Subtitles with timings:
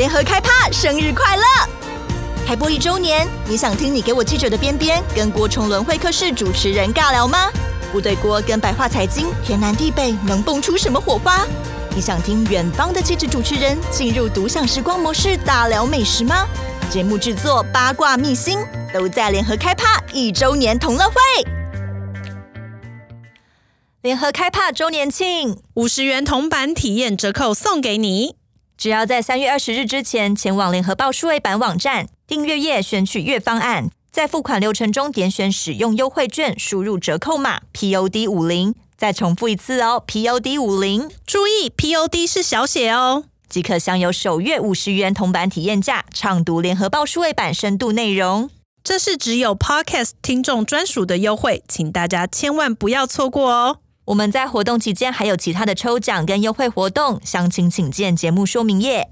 [0.00, 1.44] 联合开趴，生日快乐！
[2.46, 7.50] 开播一周年，你想听你给我记者的边边跟郭崇伦会客室主持人尬聊吗？
[7.92, 11.46] 部队锅跟白话财经天南地北能蹦出什么火花？
[11.94, 16.46] 你想听远方的气质主持人进入独享时光模式大聊美食吗？
[16.88, 18.58] 节目制作八卦秘辛
[18.94, 21.14] 都在联合开趴一周年同乐会。
[24.00, 28.39] 联合开趴周年庆，五十元铜板体验折扣送给你。
[28.80, 38.74] 只要在三月二十日之前前往联合报数位版网站订阅页选取月方案，在付款流程中点选使用优惠券，输入折扣码 POD 五零。
[38.96, 41.10] 再重复一次哦，POD 五零。
[41.26, 48.48] 注意，POD 是小写哦，即可享有首月五十元铜板体验价，畅读联合报数位版深度内容。
[48.82, 53.76] 这是只有 Podcast 听众专属的优惠，请大家千万不要错过哦。
[54.10, 59.08] 我们在活动期间还有其他的抽奖跟优惠活动，详情请见节目说明页。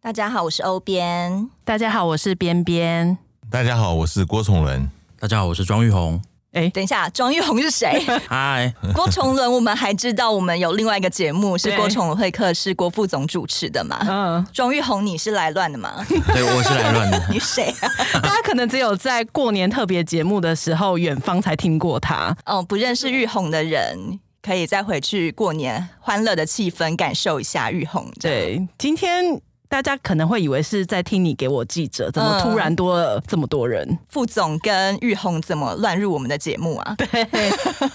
[0.00, 1.50] 大家好，我是欧边。
[1.66, 3.18] 大家好，我是边边。
[3.50, 4.88] 大家好，我是郭崇伦。
[5.20, 6.22] 大家好，我是庄玉红。
[6.56, 8.02] 哎，等一下，庄玉红是谁？
[8.26, 13.98] 嗨，郭崇伦，我们还知道我们有另外一个节目是郭崇伦会客，是郭副总主持的嘛？
[14.08, 16.02] 嗯，庄玉红，你是来乱的吗？
[16.08, 17.22] 对，我是来乱的。
[17.30, 17.88] 你谁啊？
[18.22, 22.34] 大家可能只有在过年特别节目的时候，远方才听过他。
[22.46, 28.10] 哦，不认识玉红的人，可以再回去过年欢乐的气氛，感受一下玉红。
[28.18, 29.42] 对，今天。
[29.68, 33.86] 大家可能会以为是在听你给我记者，怎么突然多了这么多人？
[33.88, 36.94] 嗯、副总跟玉红怎么乱入我们的节目啊？
[36.98, 37.26] 对，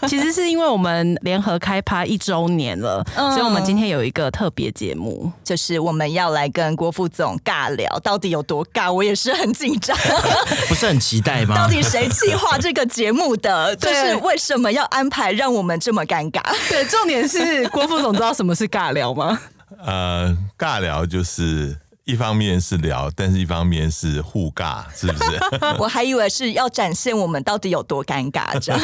[0.08, 8.92] 其实是因为我们联合开趴一周年了，嗯、所以我们今天有一个特别节目，就是我们要来跟郭副总尬聊，到底有多尬？
[8.92, 9.98] 我也是很紧张，
[10.68, 11.56] 不是很期待吗？
[11.56, 13.76] 到底谁计划这个节目的？
[13.78, 16.42] 就是为什么要安排让我们这么尴尬？
[16.70, 19.40] 对，重点是郭副总知道什么是尬聊吗？
[19.80, 25.40] 呃，尬聊就是一方面是聊，但是一方面是互尬，是不是？
[25.80, 28.82] 我还以为是要展现我们到底有多尴尬，这样。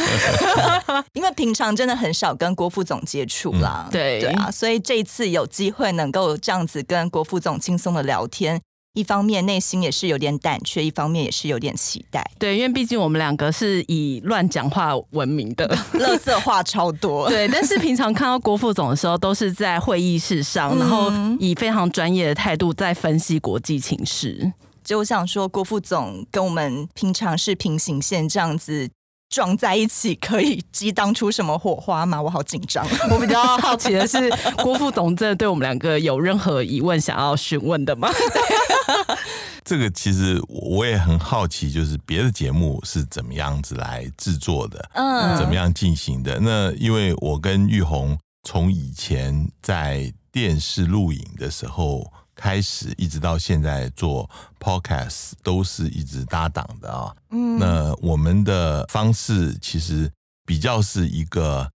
[1.13, 8.61] 因为平常真的很少跟郭副总接触啦，嗯、对对啊，所以这一次有机会能够这样子跟郭副总轻松的聊天。
[8.97, 12.27] 一方面内心也是有点胆怯，一方面也是有点期待。
[12.39, 17.29] 对，因为毕竟我们两个是以乱讲话闻名的， 乐色话超多。
[17.29, 24.51] 对，但是平常看到郭副总的时候，都是在会议室上，嗯、然后以非常专业的态度在分析国际情势。
[24.83, 28.89] 就我想说，郭副总跟我们平常是平行线这样子。
[29.29, 32.21] 撞在一起可以激荡出什么火花吗？
[32.21, 32.85] 我好紧张。
[33.11, 34.29] 我比较好奇的是，
[34.63, 38.09] 郭副总真的对我们两个有任何疑问想要询问的吗？
[39.65, 46.39] 这个其实我也很好奇，就是别的节目是怎么样子来制作的，嗯，怎么样进行的？
[46.39, 52.11] 那因为我跟玉红从以前在电视录影的时候。
[52.37, 57.13] 开始一直到现在做 podcast 都是一直搭档的啊。
[57.31, 60.09] 嗯，那我们的方式其实
[60.45, 61.69] 比较是一个，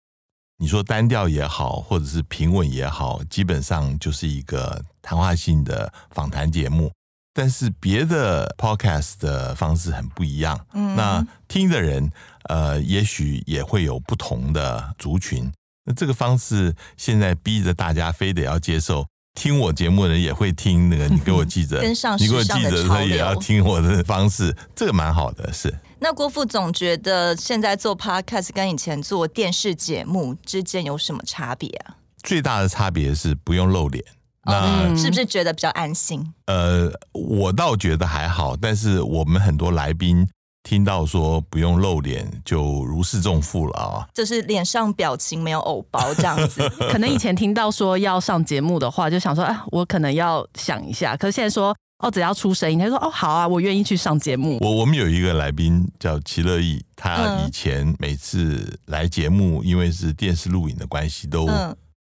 [0.57, 6.91] 你说单调也好，或者是平稳也好，基本上就是一个谈话性的访谈节目。
[7.33, 10.59] 但是别的 podcast 的方式很不一样。
[10.73, 12.11] 嗯，那听的人
[12.49, 15.49] 呃，也许也会有不同的族群。
[15.85, 19.07] 那这个方式现在逼着大家非得要接受。
[19.39, 25.51] 听我节目的人也会听那个，你给我记着， 跟上你给我记着，他也要听我的方式，这个蛮好的。
[25.53, 25.73] 是。
[26.01, 31.95] 那郭副总觉得现在做 podcast 跟以前做电视节目之间有什么差别啊？
[32.21, 34.03] 最大的差别是不用露脸，
[34.43, 36.33] 那、嗯、是不是觉得比较安心？
[36.47, 40.27] 呃，我倒觉得还好，但是我们很多来宾。
[40.63, 46.67] 听到说不用露脸就如释重负了啊，就是脸上表情没有偶包这样子。
[46.91, 51.15] 可能以前听到说要上节目的话，就想说啊，我可能要想一下。
[51.15, 54.57] 可是现在说哦，只要出声音，他说哦好啊，我愿意去上节目。
[54.61, 61.47] 我我们有一个来宾叫齐乐意，他以前每次来节目，因为是电视录影的关系，都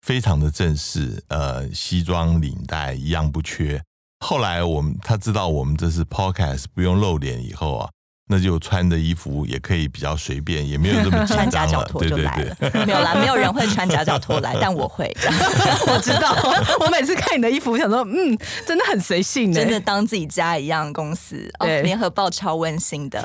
[0.03, 3.81] 非常的正式，呃，西装领带一样不缺。
[4.21, 7.89] 后来我们他知道我们这是 podcast 不用露脸以后啊。
[8.29, 12.55] 那就穿的衣服也可以比较随便，也没有这么穿夹脚拖就来了。
[12.61, 15.11] 对对对没有啦，没有人会穿夹脚拖来，但我会。
[15.89, 16.37] 我知道，
[16.81, 20.93] 我每次看你的衣服，我想说，嗯，真的很随性，真的当自己家一样。
[20.93, 23.23] 公司对，联合报超温馨的。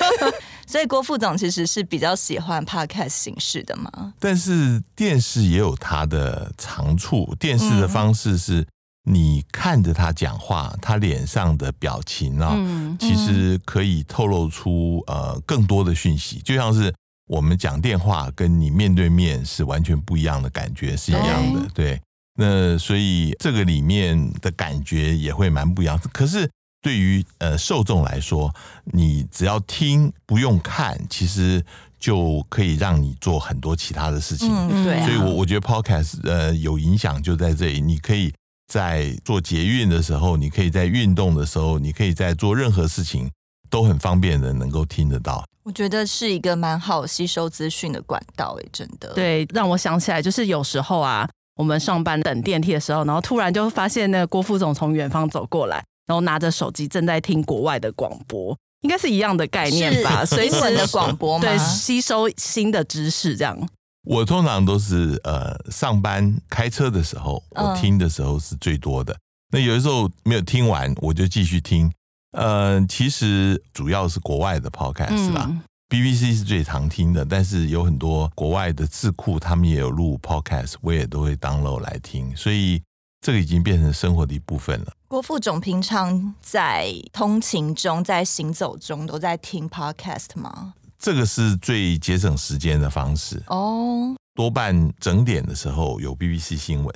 [0.66, 4.12] 所以郭副总其实是比较喜欢 podcast 形式的嘛。
[4.18, 8.66] 但是电视也有它的长处，电视的方式是。
[9.06, 16.90] 嗯你看着他讲话，他脸上的表情啊，嗯嗯、其实可以透露出呃更多的讯息，就像是
[17.26, 21.68] 我们讲电话跟你面对面是完全不一样的感觉，是一样的。
[21.74, 22.00] 对，
[22.38, 26.00] 那所以这个里面的感觉也会蛮不一样。
[26.10, 26.50] 可是
[26.80, 28.50] 对于呃受众来说，
[28.84, 31.62] 你只要听不用看，其实
[31.98, 34.50] 就可以让你做很多其他的事情。
[34.50, 35.06] 嗯，对啊。
[35.06, 38.32] 所以我我觉得 Podcast 呃有影响就在这里，你可以
[38.66, 43.30] 在做捷运的时候，你可以在运动的时候，你可以在做任何事情
[43.68, 45.44] 都很方便的能够听得到。
[45.62, 49.12] 我觉得是一个蛮好吸收资讯的管道，诶，真的。
[49.14, 51.28] 对，让我想起来，就是有时候啊。
[51.56, 60.24] 我们上班等电梯的时候，然后突然就发现那个郭副总从远方走过来，然后拿着手机正在听国外的广播，应该是一样的概念吧？
[60.26, 61.44] 随时的广播吗？
[61.44, 63.56] 对，吸收新的知识这样。
[64.04, 69.12] 我通常都是呃上班开车的时候，我听的时候是最多的。
[69.14, 69.18] 嗯、
[69.52, 71.90] 那有的时候没有听完，我就继续听。
[72.32, 75.46] 呃，其实主要是国外的 podcast 啦。
[75.48, 82.82] 嗯 BBC 是最常听的，但是有很多国外的智库，他们也有录 Podcast，我也都会 download 来听，所以
[83.20, 84.92] 这个已经变成生活的一部分了。
[85.06, 90.74] 郭副总平常在通勤中、在行走中都在听 Podcast 吗？
[91.04, 94.16] 这个是最节省时间的方式哦。
[94.34, 96.94] 多半整点的时候有 BBC 新闻。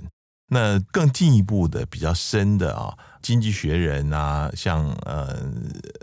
[0.51, 2.91] 那更进一步的、比较深的啊，
[3.21, 5.39] 《经济学人》啊，像呃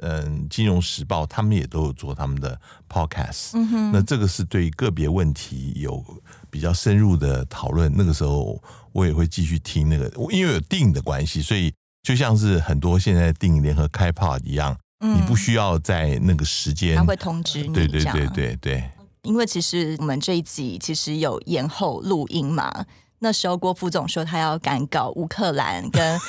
[0.04, 2.56] 嗯，《金融时报》，他们也都有做他们的
[2.88, 3.54] podcast。
[3.56, 3.92] 嗯哼。
[3.92, 6.06] 那这个是对个别问题有
[6.52, 7.92] 比较深入的讨论。
[7.98, 8.62] 那个时候
[8.92, 11.74] 我也会继续听那个，因为有订的关系，所以
[12.04, 17.74] 就像是很多现在订联合开 pod 一样，嗯，你不需要在那个时间，他会通知你。
[17.74, 18.84] 对对对对对。
[19.24, 22.86] 因为其实我们这一集其实有延后录音嘛。
[23.20, 26.20] 那时候郭副总说他要赶稿乌克兰跟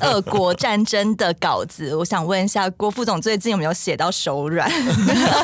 [0.00, 4.70] 俄国战争的稿子，我想问一下郭副总最近有没有写到手软？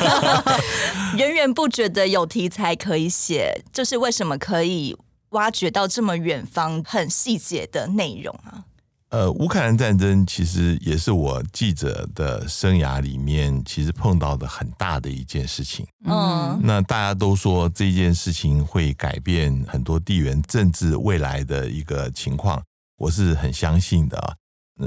[1.17, 4.95] 源源不绝的有题材可以写，就是为什么可以
[5.31, 8.63] 挖掘到这么远方很细节的内容啊？
[9.11, 15.85] 呃，乌克兰战争其实也是我记者的生涯里面，其实碰到的很大的一件事情。
[16.05, 22.63] 嗯，那大家都说这件事情会改变很多地缘政治未来的一个情况，
[22.97, 24.33] 我是很相信的啊。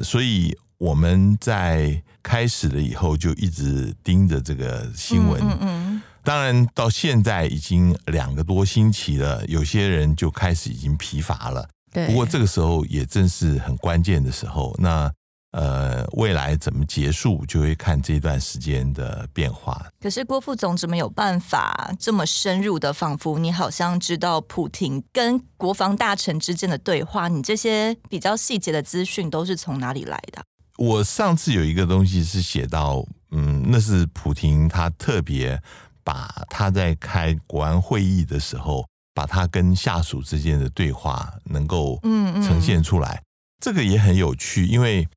[0.02, 5.38] 所以我们在开始了以后就一直盯着这个新闻。
[5.42, 6.02] 嗯嗯。
[6.22, 11.68] 当然到现在已经两个多星期了，有些人就开始已经疲乏了。
[12.06, 15.10] 不过这个时候也正是很关键的时候，那
[15.52, 19.86] 呃，未来怎么结束，就会看这段时间的变化。
[20.00, 27.28] 可是郭副总怎么有办法这么深入的，仿佛你好像知道普廷跟国防大臣之间的对话？
[27.28, 30.42] 你这些比较细节的资讯都是从哪里来的？
[30.76, 35.62] 我上次有一个东西是写到，嗯，那是普廷他特别
[36.02, 38.84] 把他在开国安会议的时候。
[39.14, 43.24] 把他跟下属之间的对话能够呈现出来，嗯嗯，
[43.60, 45.08] 这个也很有趣，因为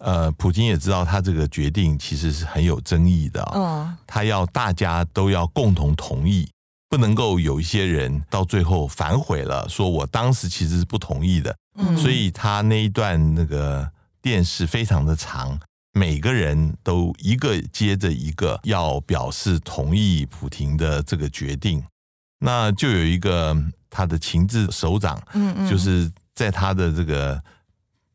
[0.00, 6.46] 呃，普京也知道他这个决定其实是很有争议的，哦，他要大家都要共同同意，
[6.90, 15.58] 不能够有一些人到最后反悔了，说我当时其实是不同意的，嗯，所以他那一段那个电视非常的长，
[15.94, 21.82] 每个人都一个接着一个要表示同意普京的这个决定。
[22.38, 23.56] 那就有一个
[23.88, 27.42] 他的情治首长，嗯嗯，就是在他的这个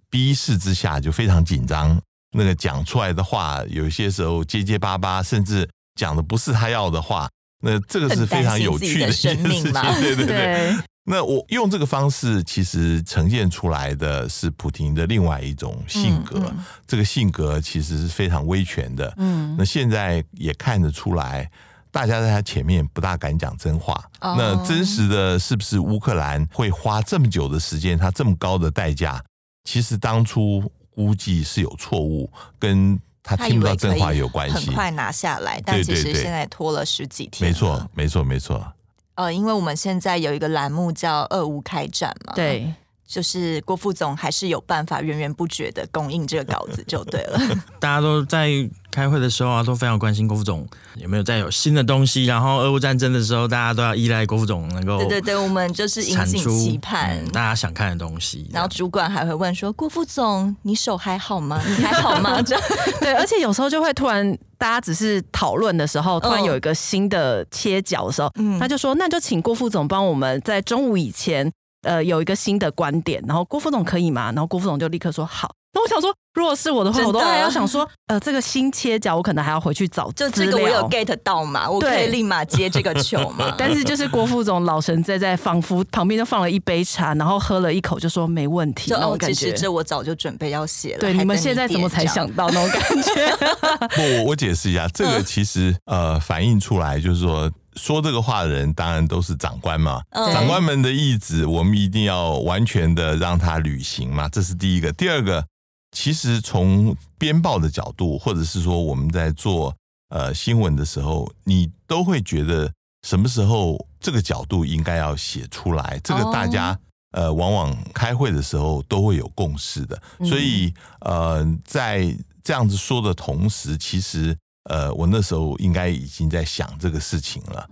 [0.09, 2.00] 逼视之下，就非常紧张。
[2.33, 7.29] 那个讲出来的话，有些时候结结巴巴，甚至讲的不是他要的话。
[7.63, 9.63] 那这个是非常有趣的一件事情，
[10.01, 10.75] 对对对。
[11.03, 16.53] 那我用这个方式，其实呈现出来的是普廷的另外一种性格。
[16.88, 19.13] 这个性格其实是非常威权的。
[19.17, 21.50] 嗯，那现在也看得出来。
[21.91, 24.01] 大家在他前面不大敢讲真话。
[24.19, 24.36] Oh.
[24.38, 29.21] 那真实的是不是乌克兰会花这么久的时间，他这么高的代价？
[29.65, 34.67] 其实当初估计是有错误，跟他听不到真话有关系。
[34.67, 37.50] 很快拿下来，但其实现在拖了十几天。
[37.50, 38.74] 没错，没错，没错。
[39.15, 42.33] 呃，因为我们现在有一个栏目叫“俄乌开战”嘛。
[42.33, 42.74] 对。
[43.12, 47.38] 就是郭副总还是有办法源源不绝的供应这个稿子就对了。
[47.77, 48.50] 大家都在
[48.89, 50.65] 开会的时候啊，都非常关心郭副总
[50.96, 52.24] 有没有再有新的东西。
[52.24, 54.98] 然后俄乌战争的时候，大家都要依赖郭副总能够。
[55.00, 58.50] 对对对，我们就是引颈期盼、嗯、大家想看的东西。
[58.53, 61.62] 然后主管还会问说：“郭副总，你手还好吗？
[61.68, 62.63] 你还好吗？”这样
[63.01, 71.51] 对，而且有时候就会突然大家只是讨论的时候，突然有一个新的切角的时候，嗯，他就说：“那就请郭副总帮我们在中午以前。”
[71.83, 74.25] 呃有一个新的观点，然后郭副总可以吗？
[74.33, 75.51] 然后郭副总就立刻说好。
[75.73, 83.55] 那我想说，如果是我的话，我都还要想说，呃，这个新切角，我可能还要回去找，就这个我有 get 到嘛，我可以立马接这个球嘛。
[83.57, 88.91] 但是就是郭副总老神在在，仿佛旁边就放了一杯茶，然后喝了一口，就说没问题。
[88.91, 91.00] 那我感觉，其实这我早就准备要写了。
[91.00, 93.38] 对，你们现在怎么才想到那种感觉？
[93.95, 104.92] 不，我我解释一下，这个其实呃反映出来就是说，说这个话的人当然都是长官嘛，长官们的意志，我们一定要完全的让他履行嘛，这是第一个。
[104.92, 105.46] 第二个。
[105.94, 109.75] 其实从编报的角度，或者是说我们在做
[110.08, 112.72] 呃新闻的时候，你都会觉得
[113.06, 116.00] 什么时候这个角度应该要写出来。
[116.01, 116.80] 这个大家
[117.12, 120.01] 呃往往开会的时候都会有共识的。
[120.24, 124.34] 所以呃在这样子说的同时，其实
[124.70, 127.70] 呃我那时候应该已经在想这个事情了。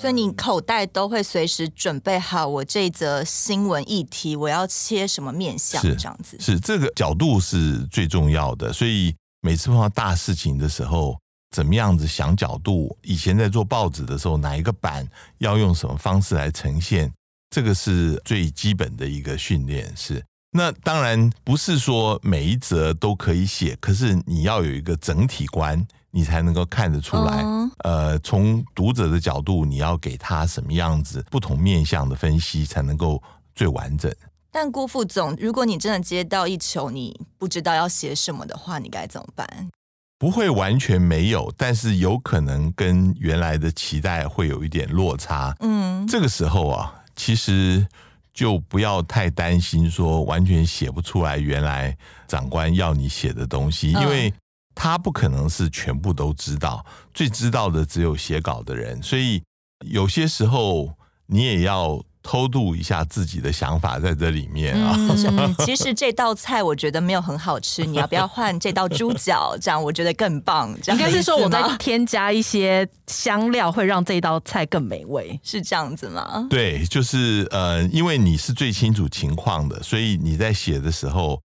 [0.00, 8.72] 所以你口袋都会随时准备好，我这则新闻议题我要切什么面向，这样子是，是这个角度是最重要的。
[8.72, 11.18] 所以每次碰到大事情的时候，
[11.54, 12.96] 怎么样子想角度？
[13.02, 15.06] 以前在做报纸的时候，哪一个版
[15.36, 17.12] 要用什么方式来呈现？
[17.50, 19.94] 这个是最基本的一个训练。
[19.94, 25.86] 是，那当然不是说每一则都可以写，可是你要有一个整体观。
[26.12, 27.44] 你才能够看得出来，
[27.84, 33.22] 呃，从读者的角度，你要给他什么样子不同面向的分析，才能够
[33.54, 34.12] 最完整。
[34.50, 39.70] 但郭副总，如果你真的接到一球，你不知道要写什么的话，你该怎么办？
[40.18, 45.54] 不会完全没有，但是有可能跟原来的期待会有一点落差。
[45.60, 47.86] 嗯，这个时候啊，其实
[48.34, 54.34] 就不要太担心说完全写不出来原来长官要你写的东西，因为。
[54.82, 56.82] 他不可能是全部都知道，
[57.12, 59.42] 最知道的只有写稿的人，所以
[59.84, 60.88] 有些时候
[61.26, 64.96] 你也要偷渡一下自己的想法在这里面啊。
[64.96, 69.54] 嗯， 其实这道菜我觉得没有很好吃，你要不要换这道猪脚？
[69.60, 70.74] 这样我觉得更棒。
[70.82, 76.46] 这样应该是说我在添加一些香料，会让这道菜更美味，是这样子吗？
[76.48, 81.38] 对，就是呃，因为你是最清楚情况的，所以你在写的时候。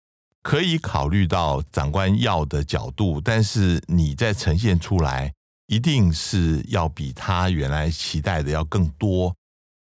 [0.45, 5.33] 可以考虑到长官要的角度，但是你在呈现出来，
[5.65, 9.33] 一定是要比他原来期待的要更多。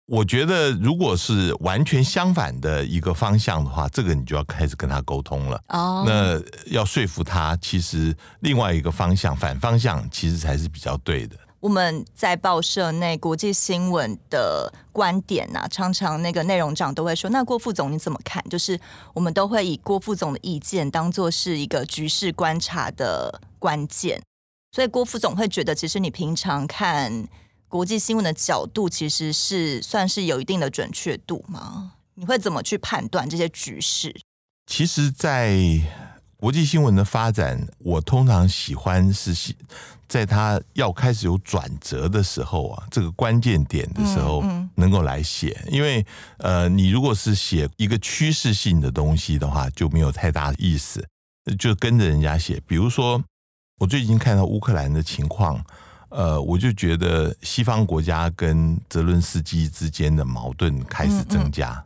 [0.06, 5.62] 我觉得，如果是完全相反的一个方向的话，这个你就要开始跟他沟通了。
[5.70, 6.38] 哦，那
[6.74, 11.38] 要说服他，其实另外一个方向，反方向，其实才是比较对的。
[11.60, 18.80] 我们在报社内国际新闻的观点呐、啊，常常那个内容长都会说：“那郭副总你怎么看？”就是
[19.14, 24.22] 我们都会以郭副总的意见当做是一个局势观察的关键，
[24.72, 27.28] 所以郭副总会觉得，其实你平常看
[27.68, 31.96] 国际新闻的角度，其实是算是有一定的准确度吗？
[32.16, 34.16] 你会怎么去判断这些局势？
[34.66, 35.58] 其实，在
[36.38, 39.34] 国际新闻的发展，我通常喜欢是。
[40.10, 44.44] 在他要开始有转折的时候啊，这个关键点的时候，
[44.76, 46.04] 能够来写，因为
[46.40, 51.08] 呃，你如果是写一个趋势性的东西的话，就没有太大的意思，
[51.60, 52.60] 就跟着人家写。
[52.66, 53.24] 比如说，
[53.80, 55.64] 我最近看到乌克兰的情况，
[56.10, 61.86] 呃，我就觉得西方国家跟泽伦斯基之间的矛盾开始增加，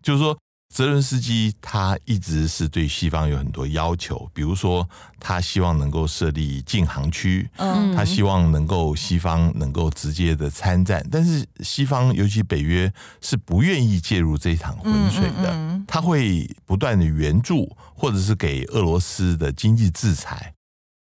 [0.00, 0.38] 就是说。
[0.74, 4.88] 泽伦斯基他一直是对西方有很多要求，比如说
[5.20, 20.54] 他希望能够设立禁航区，嗯，他希望能够西方能够直接的参战，但是西方尤其北约是不愿意介入这一场浑水的，他会不断的援助或者是给俄罗斯的经济制裁，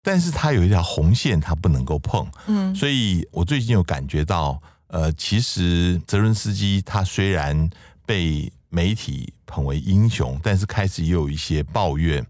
[0.00, 7.68] 但是他有一条红线他不能够碰，嗯，所以我最近有感觉到，呃，其实泽伦斯基他虽然
[8.06, 12.22] 被媒体捧为英雄，但是开始也有一些抱怨，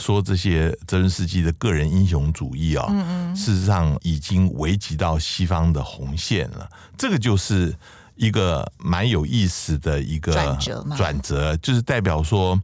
[0.00, 6.68] 说这些泽伦斯基的个人英雄主义啊，嗯嗯，事实上已经危及到西方的红线了。
[6.98, 7.72] 这个就是
[8.16, 12.60] 一个蛮有意思的一个转折，转折就是代表说，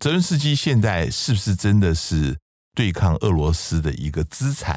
[0.00, 2.36] 泽伦斯基现在是不是真的是
[2.74, 4.76] 对抗俄罗斯的一个资产？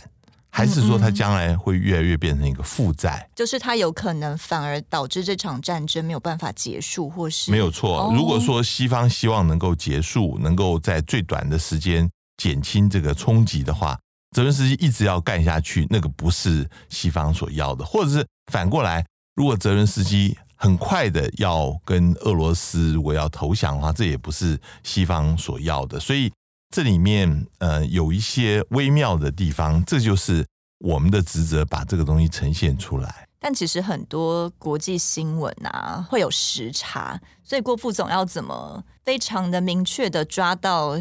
[0.56, 3.30] 还是说他将来会越来越变成一个负债？
[3.36, 8.10] 就是他有可能反而导致这场战争没有办法结束，或是没有错。
[8.16, 14.00] 如果说西方希望能够结束，能够在最短的时间减轻这个冲击的话，
[14.34, 17.84] 泽伦斯基一直要干下去，那个不是西方所要的。
[17.84, 26.00] 或者是反过来，如果泽伦斯基很快的要跟俄罗斯如果要投降的话，这也不是西方所要的。
[26.00, 26.32] 所以。
[26.76, 30.46] 这里面呃有一些微妙的地方，这就是
[30.80, 33.30] 我们的职责，把这个东西呈现出来。
[33.40, 41.00] 但其实很多国际新闻啊会有时差，所以郭副总要怎么非常的明确的抓到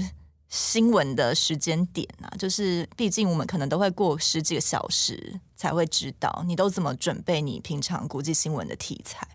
[0.49, 2.31] 新闻的时间点啊？
[2.39, 9.27] 就是毕竟我们可能都会过十几个小时才会知道，你都怎么准备你平常国际新闻的题材？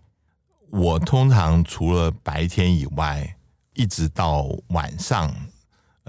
[0.70, 3.36] 我通常除了白天以外，
[3.74, 5.36] 一直到晚上。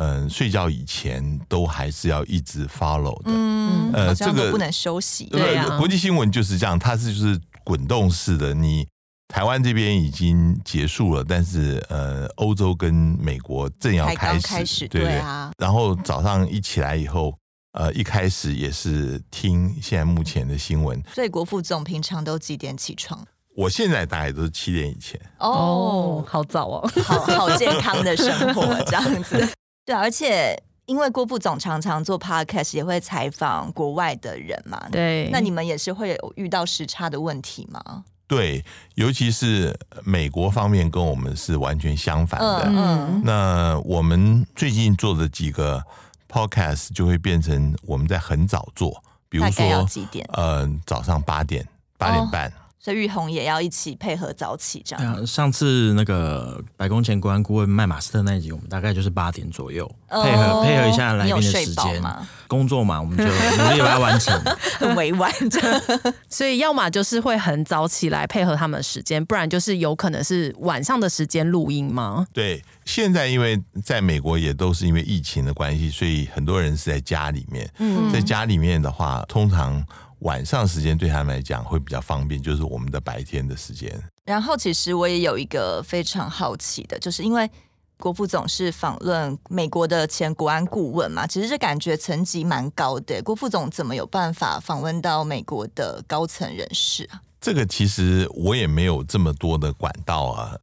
[0.01, 3.25] 嗯，睡觉以前都还是要一直 follow 的。
[3.27, 5.25] 嗯，呃，这个不能休息。
[5.25, 8.51] 对啊，国际新闻就是这样，它是就是滚动式的。
[8.51, 8.87] 你
[9.27, 15.51] 台湾这边已经结束了，但是呃，欧洲跟美国正要开始，开始对，对啊。
[15.59, 17.37] 然后早上一起来以后，
[17.73, 20.99] 呃，一开始也是听现在目前的新闻。
[21.13, 23.23] 所以国副总平常都几点起床？
[23.55, 25.19] 我现在大概都是七点以前。
[25.37, 29.47] 哦，好早哦，好好健康的生活 这样子。
[29.91, 34.81] 对，而且因为郭副总常常做 podcast，也会采访国外的人嘛。
[34.89, 38.05] 对，那你们也是会有遇到时差的问题吗？
[38.25, 38.63] 对，
[38.95, 42.63] 尤其是美国方面跟我们是完全相反的。
[42.67, 45.83] 嗯，那我们最近做的几个
[46.29, 50.25] podcast 就会变成我们在很早做，比如说几点？
[50.31, 51.67] 呃，早上八点、
[51.97, 52.53] 八点半。
[52.81, 55.13] 哦所以玉红也要一起配合早起，这样。
[55.13, 62.03] 啊、上次那个白宫前国安顾问麦马斯特那一集，我们大概就是八点左右，哦、配合配合一下来宾的时间。
[62.47, 64.35] 工作嘛，我们就努力把它完成。
[64.79, 72.25] 很委婉的，所以要么就是会很早起来配合他们的时间，不然就是有可能是晚上的时间录音吗？
[72.33, 77.71] 对，现在因为在美国也都是因为疫情的关系，所以很多人是在家里面。
[77.77, 79.85] 嗯，在家里面的话，通常。
[80.21, 83.91] 晚上时间对他们来讲会比较方便，就是我们的白天的时间。
[84.23, 87.49] 然后，其实我也有一个非常好奇的，就是因为
[87.97, 93.21] 郭副总是访问美国的前国安顾问嘛，其实这感觉层级蛮高的。
[93.23, 97.21] 郭副总怎么有办法访问到美国的高层人士啊？
[97.39, 100.55] 这个其实我也没有这么多的管道啊，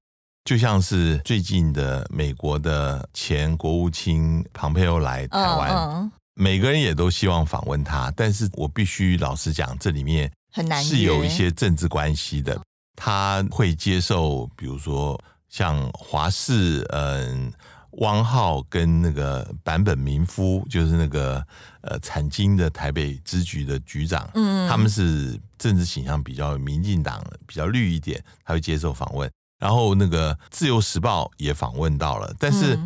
[0.45, 5.71] 就像是最近的美国的前国务卿庞佩奥来台湾。
[5.71, 12.57] 嗯嗯每个人也都希望访问他，但是我必须老实讲，这里面很难是有一些政治关系的。
[12.95, 17.53] 他会接受，比如说像华视，嗯，
[17.99, 21.45] 汪浩跟那个坂本明夫，就是那个
[21.81, 29.29] 呃产经的台北支局的局长，嗯，他们是政治倾向比较民进党比较绿一点，他会接受访问。
[29.59, 32.79] 然后那个自由时报也访问到了，但是。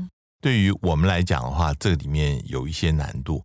[0.42, 3.40] 对于我们来讲的话，这里面有一些难度。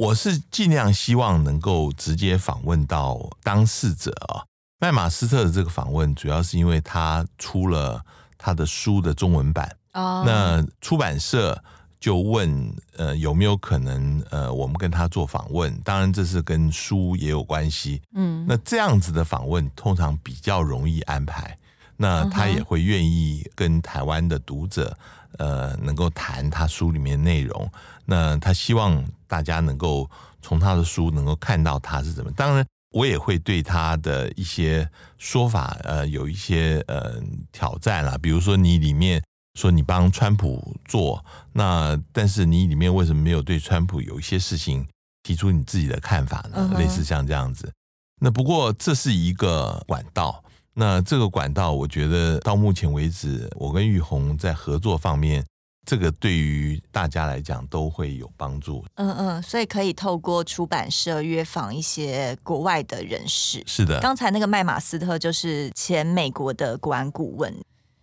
[0.00, 4.40] 我是尽量希望能够直接访问到当事者啊。
[4.78, 8.02] 麦马斯特的这个访问，主要是因为他出了
[8.38, 9.76] 他的书的中文版。
[9.92, 10.22] 哦。
[10.24, 11.62] 那出版社
[12.00, 15.78] 就问，呃，有没有可能，呃，我们跟他做访问？
[15.82, 18.00] 当然，这是跟书也有关系。
[18.14, 18.46] 嗯。
[18.48, 21.58] 那这样子的访问通常比较容易安排。
[22.00, 24.96] 那他也会愿意跟台湾的读者。
[25.38, 27.70] 呃，能够谈他书里面内容，
[28.04, 30.10] 那他希望大家能够
[30.42, 32.30] 从他的书能够看到他是怎么。
[32.32, 34.86] 当然，我也会对他的一些
[35.18, 37.14] 说法，呃，有一些呃
[37.52, 38.18] 挑战啦。
[38.20, 39.22] 比如说，你里面
[39.54, 44.84] 说你帮川普做，那但是你里面为什么没有对川普有一些事情
[45.22, 46.74] 提出你自己的看法呢？
[46.76, 47.72] 类似像这样子。
[48.20, 50.42] 那不过这是一个管道。
[50.74, 55.44] 那这个管道，我觉得到目前为止，我跟玉红在合作方面，
[55.84, 58.84] 这个对于大家来讲都会有帮助。
[58.94, 63.62] 嗯嗯，所以可以透过出版社约访一些国外的人士。
[63.66, 67.52] 是的，刚才那个麦马斯特就是前美国的国安顾问，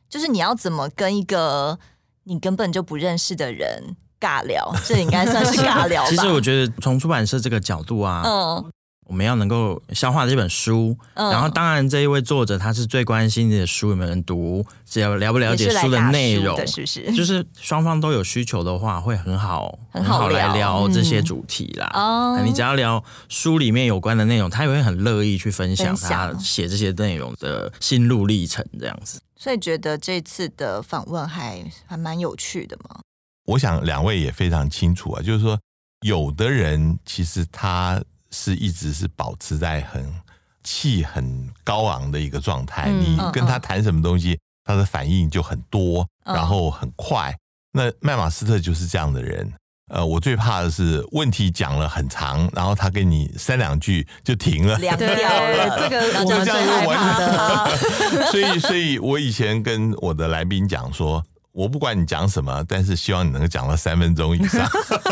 [0.10, 1.80] 就是你要怎么跟一个
[2.26, 4.70] 你根本就不认识的人尬聊？
[4.86, 6.10] 这应该算是尬聊吧？
[6.12, 8.72] 其实我觉得从出版社这个角度啊，嗯。
[9.08, 17.15] 我们要能够消化这本书，嗯、然后当然这一位作者他是最关心你的书有没有人读，只要了不了解书的内容，是，是不是？
[17.15, 22.41] 就是双方都有需求的话，会很好很好来聊这些主题啦。
[22.43, 29.22] 你只要聊书里面有关的内容，他也会很乐意去分享他写这些内容的心路历程，这样子。
[29.38, 33.00] 所以觉得这次的访问还还蛮有趣的嘛。
[33.46, 35.58] 我想两位也非常清楚啊，就是说
[36.02, 38.02] 有的人其实他。
[38.32, 40.13] 是一直是保持在很
[40.63, 47.36] 气很高昂的一个状态，嗯、你跟他谈什么东西，嗯、他的反应就很多，嗯、然后很快。
[47.72, 49.54] 那麦马斯特就是这样的人。
[49.90, 55.80] 呃，我最怕的是问题讲了很长，然后他跟你三两句就停了，凉掉了。
[55.80, 58.28] 这个我们最害怕的。
[58.30, 61.24] 所以，所以我以前跟我的来宾讲说，
[61.58, 64.63] 我不管你讲什么，但是希望你能够讲到三分钟以上。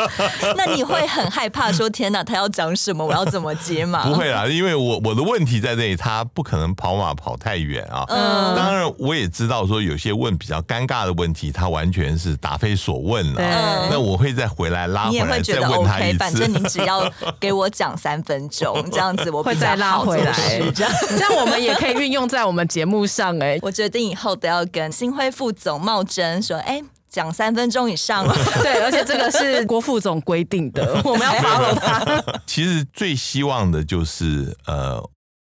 [0.55, 3.03] 那你会很害怕说天哪，他要讲什么？
[3.03, 4.05] 我要怎么接吗？
[4.08, 8.05] 不会啦，因为我我的问题在这里，他不可能跑马跑太远啊。
[8.10, 13.41] 嗯，当然我也知道说有些问比较尴尬的问题，他完全是答非所问了。
[13.41, 16.19] 嗯，那我会再回来拉回来再问他一次。
[16.19, 20.31] 反正你只要给我讲三分钟，这样子我会再拉回来。
[20.75, 23.58] 这 样这样我们也可以运用在我们节目上哎。
[23.63, 26.03] 我决定以后都要跟新辉副总茂
[26.36, 26.43] 珍。
[26.43, 32.41] 说哎，讲三分钟以上了， 对，而且这个是 郭副总规定的， 我们要 follow 他。
[32.45, 35.02] 其实最希望的就是，呃，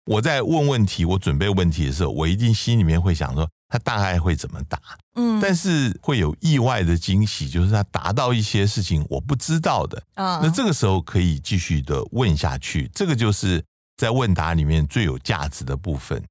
[0.07, 4.79] 我在问问题，我准备问题的时候，我一定心里面会想说，他大概会怎么答，
[5.15, 13.63] 嗯，但是会有意外的惊喜，就是他答到一些事情我不知道的，嗯，那这个时候可以继续的问下去，这个就是
[13.97, 16.23] 在问答里面最有价值的部分。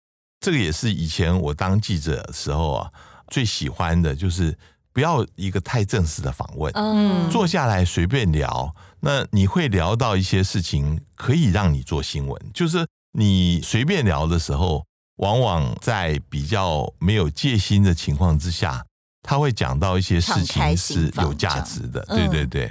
[0.42, 2.92] 这个也是以前我当记者的时候啊。
[3.32, 4.56] 最喜欢的就是
[4.94, 12.40] 不要一个太正式的访问，嗯，坐下来随便聊，那你会聊到一些事情，可以让你做新闻。
[12.54, 18.86] 就是你随便聊的时候，往往在比较没有戒心的情况之下，
[19.24, 22.06] 他会讲到一些事情是有价值的。
[22.08, 22.70] 对对对。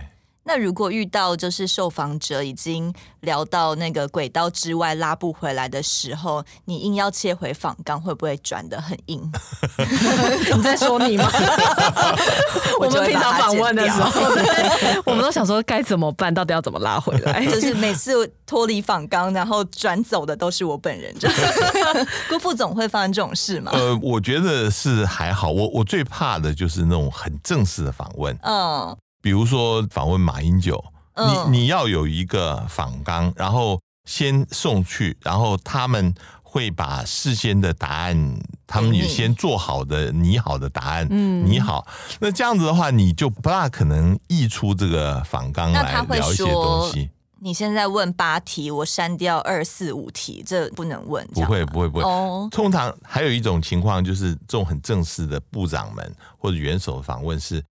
[0.53, 9.23] 那如果遇到就是受访者已经聊到那个轨道之外拉不回来的时候，你硬要切回访纲，会不会转的很硬？
[10.53, 11.31] 你在说你吗？
[12.81, 14.11] 我， 我们平常访问的时候，
[15.07, 17.47] 我们都想说该怎么办，到底要怎么拉回来？
[17.47, 21.15] 就是每次脱离访纲，然后转走的都是我本人。
[22.29, 23.71] 郭副总会发生这种事吗？
[23.73, 25.53] 呃，我觉得是还好。
[25.53, 28.37] 我我最怕的就是那种很正式的访问。
[28.43, 28.97] 嗯。
[29.23, 30.83] 比如说访问马英九，
[31.17, 41.87] 你你要有一个访纲，然后先送去，然后他们会把事先的答案，他们也先做好的拟好的答案，嗯，拟好。
[42.21, 47.11] 那这样子的话，你就不大可能溢出这个访纲来聊一些东西。
[47.43, 51.27] 你现在问八题，我删掉二四五题，这不能问。
[51.29, 52.05] 不会不会不会。
[52.05, 57.63] 哦，通常还有一种情况，就是这种很正式的部长们或者元首访问是。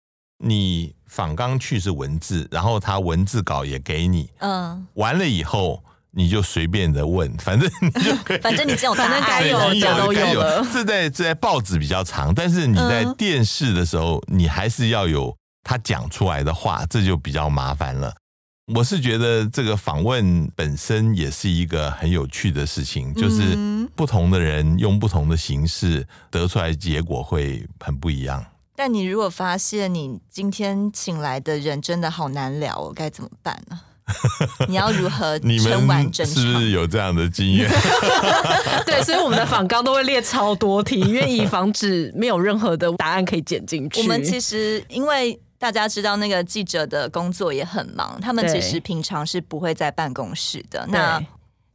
[0.42, 10.66] 你访纲去是文字，然后他文字稿也给你，嗯，完了以后你就随便的问，反正你就可以， 反正你这种反正该有的都有了。
[10.72, 18.14] 这在这在报纸比较长，但是你在电视的时候，你还是要有他讲出来的话，这就比较麻烦了。
[18.74, 23.56] 我是觉得这个访问本身也是一个很有趣的事情，就是
[23.96, 28.44] 不同的人用不同的形式得出来结果会很不一样。
[28.82, 33.78] 但你如果发现你今天请来的人真的好难聊，我该怎么办呢？
[34.68, 36.34] 你要如何撑完整场？
[36.34, 37.68] 是不是有这样的经验？
[38.86, 44.00] 对，所以我们的访纲都会列超多题，因为以防止没有任何的答案可以剪进去。
[44.00, 50.86] 我们其实因为大家知道那个记者的工作也很忙，他们其实平常是不会在办公室的。
[50.88, 51.22] 那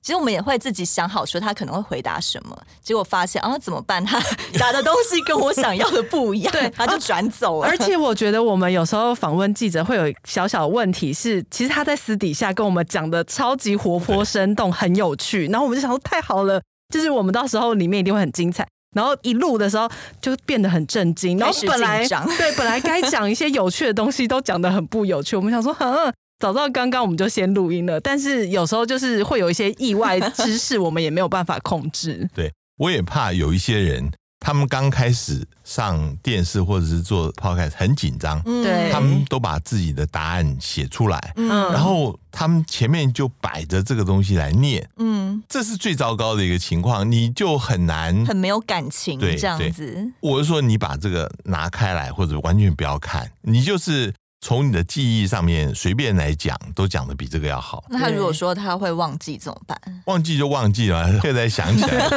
[0.05, 4.05] 其实我们也会自己想好说他可能会回答什么，结果发现啊怎么办？
[4.05, 4.21] 他
[4.59, 7.67] 答的东西跟我想要的不一样，对，他就转走了。
[7.67, 16.61] 而且我觉得我们有时候访问记者会有小小的问题是，其实他在私底下跟我们讲的超级活泼生动，很有趣，然后我们就想说太好了，
[16.93, 18.63] 就是我们到时候里面一定会很精彩。
[18.95, 19.89] 然后一录的时候
[20.21, 26.13] 就变得很震惊，然后本来对本来该讲一些有趣的东西都讲得很不有趣，我们想说嗯。
[26.37, 32.29] 早知道刚刚我们就先录音了，但是有时候就是会有一些意外之事，我们也没有办法控制。
[32.35, 50.11] 对，我也怕有一些人，他们刚开始上电视或者是做 podcast 很紧张，对，他们都把自己的答案写出来，嗯，然后他们前面就摆着这个东西来念，嗯，这是最糟糕的一个情况，你就很难很没有感情，对，这样子。
[50.19, 54.13] 我是说，你把这个拿开来，或者完全不要看，你就是。
[54.41, 57.83] 从你的记忆上面随便来讲，都讲的比这个要好。
[57.89, 59.79] 那他如果说他会忘记怎么办？
[60.05, 62.07] 忘记就忘记了， 现在想起来。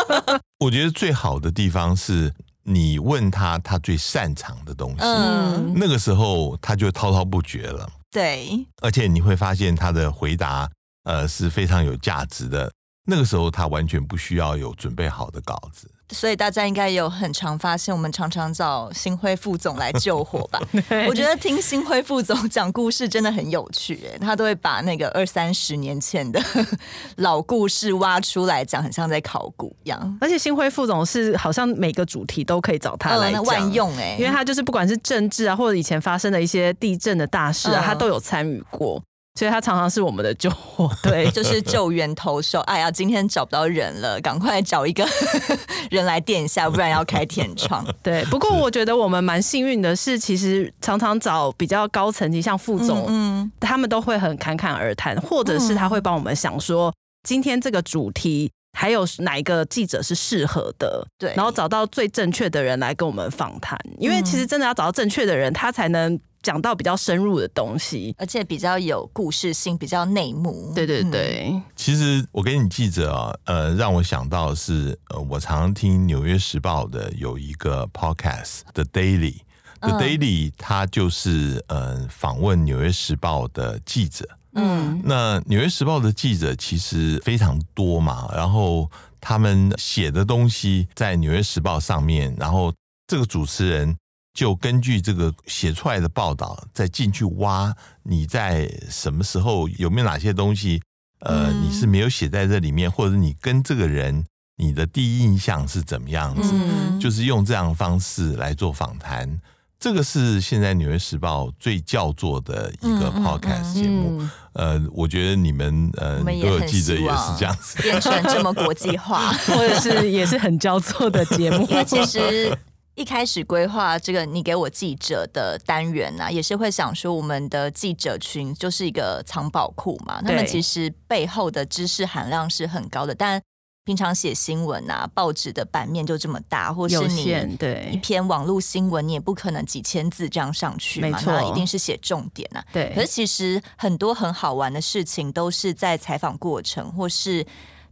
[0.58, 2.32] 我觉得最好的地方是
[2.64, 7.88] 你问他他最擅长的东西，嗯，那个时候他就滔滔不绝了。
[8.10, 10.68] 对，而且你会发现他的回答
[11.04, 12.72] 呃是非常有价值的。
[13.06, 15.90] 那个时候他完全不需要有准备好的稿子。
[16.12, 20.60] 所以大家应该有很常发现，我们常常找新辉副总来救火吧？
[21.08, 26.40] 我觉得听新辉副总讲故事真的很有趣，哎，他都会把那个二三十年前的
[27.18, 30.18] 老故事挖出来讲，很像在考古一样。
[30.20, 39.02] 而且新辉副总是好像每个主题都可以找他来讲，万用哎，因为他就是不管是政治啊，或者以前发生的一些地震的大事啊，他都有参与过。
[39.36, 42.60] 所以他常常是我们的救火 队，就是救援投手。
[42.60, 45.06] 哎呀，今天找不到人了，赶快找一个
[45.90, 47.86] 人来垫一下，不然要开天窗。
[48.02, 56.90] 对，不过我觉得我们蛮幸运的是，其实常常找比较高层级，像副总，嗯，他们都会很侃侃而谈，或者是他会帮我们想说，
[57.22, 66.18] 今天这个主题还有哪一个记者是适合的，对，然后找到最正确的人来跟我们访谈，因为其实真的要找到正确的人，他才能。
[66.46, 70.72] 讲到比较深入的东西，而且比较有故事性，比较内幕。
[70.76, 79.34] 对对对，嗯、其实我给你记者啊，呃，让我想到的是，呃，我常常听《纽约时报》的有一个 podcast，《The Daily》，
[79.80, 84.24] 《The Daily》它就是呃访问《纽约时报》的记者。
[84.52, 88.88] 嗯，那《纽约时报》的记者其实非常多嘛，然后
[89.20, 92.72] 他们写的东西在《纽约时报》上面，然后
[93.08, 93.96] 这个主持人。
[94.36, 100.82] 就根据这个写出来的报道，再进去挖你在什么时候有没有哪些东西，
[101.20, 104.26] 呃，你是没有写在这里面，或者你跟这个人
[104.58, 106.52] 你的第一印象是怎么样子，
[107.00, 109.40] 就是用这样的方式来做访谈。
[109.80, 114.22] 这个是现在《纽约时报》最叫座的一个 podcast 节目。
[114.52, 122.54] 呃，我觉得你们呃，所有记者也是这样子，变成这么国际化， 或者是也是很叫座的节目， 因为其实。
[122.96, 130.20] 一开始规划这个你给我记者的单元啊，也是会想说，我们的记者群就是一个藏宝库嘛。
[130.22, 133.40] 他们其实背后的知识含量是很高的，但
[133.84, 142.64] 平常写新闻啊，报纸的版面就这么大，或是你对一篇网络新闻，你也不可能几千字这样上去嘛，那一定是写重点啊。
[142.72, 147.46] 对，可是其实很多很好玩的事情都是在采访过程或是。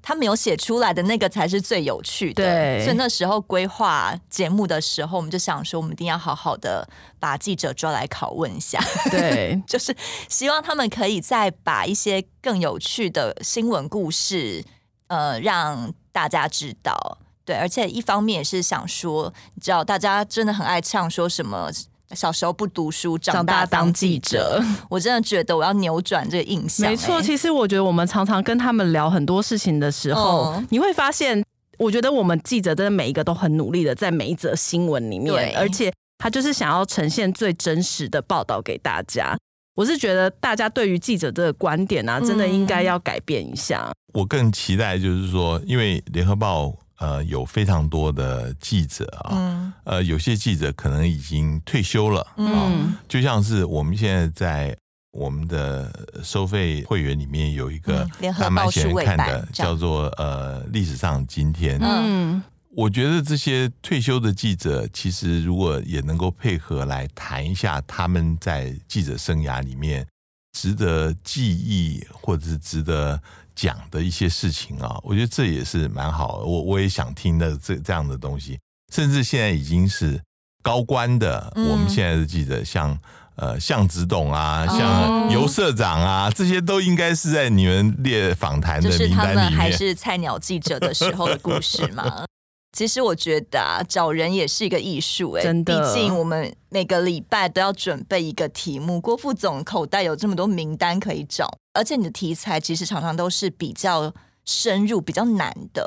[0.07, 2.85] 他没有写出来的那个才是最有趣的，对。
[2.85, 6.87] 所以那时候规划节目的时候，我们就想说，我们一定要好好的
[7.19, 8.79] 把记者抓来拷问一下，
[9.11, 9.97] 对， 就是
[10.29, 14.63] 希望他们可以再把一些更有趣的新闻故事，
[15.07, 17.57] 呃，让大家知道，对。
[17.57, 21.71] 而且一方面也是想说，你知道，大家真的很爱唱说什么。
[22.15, 24.63] 小时候不读书，长大当记者。
[24.89, 26.89] 我真的觉得我要扭转这个印象。
[26.89, 31.45] 没错，其实我觉得我们常常跟他们聊很多事情的时候，嗯、你会发现，
[31.79, 39.37] 我觉得我们记者真的每一个都很努力的在每一则新闻里面，而且他就是想要呈现最真实的报道给大家。
[39.75, 43.91] 我是觉得大家对于记者这个观点啊，真的应该要改变一下。
[44.13, 46.73] 我更期待就是说，因为联合报。
[46.99, 54.77] 呃，有非常多的记者啊，嗯、呃，有些记者可能已经退休了啊，嗯、就像是我们现在在
[55.11, 61.79] 我们的收费会员里面有一个还蛮喜欢看的，叫做呃历史上今天。
[61.83, 70.07] 嗯，我觉得这些退休的记者，其实如果也能够配合来谈一下他们在记者生涯里面
[70.53, 73.21] 值得记忆或者是值得。
[73.55, 76.45] 讲的一些事情啊，我觉得这也是蛮好的。
[76.45, 78.59] 我我也想听的这这样的东西，
[78.93, 80.21] 甚至现在已经是
[80.63, 82.99] 高官的，嗯、我们现在的记者，像
[83.37, 89.17] 呃向子董啊，像游社长啊，这些都应该是在你们列访谈的名单里面。
[89.17, 92.25] 就是他们还是菜鸟记者的时候的故事吗？
[92.77, 95.95] 其实我觉得啊，找人也是一个艺术哎，真的。
[95.95, 104.13] 毕竟我们每个礼拜都要准备一个题目，郭副总口袋有这么多名单可以找，而且你的题材其实常常都是比较
[104.47, 105.85] 深入、比较难的。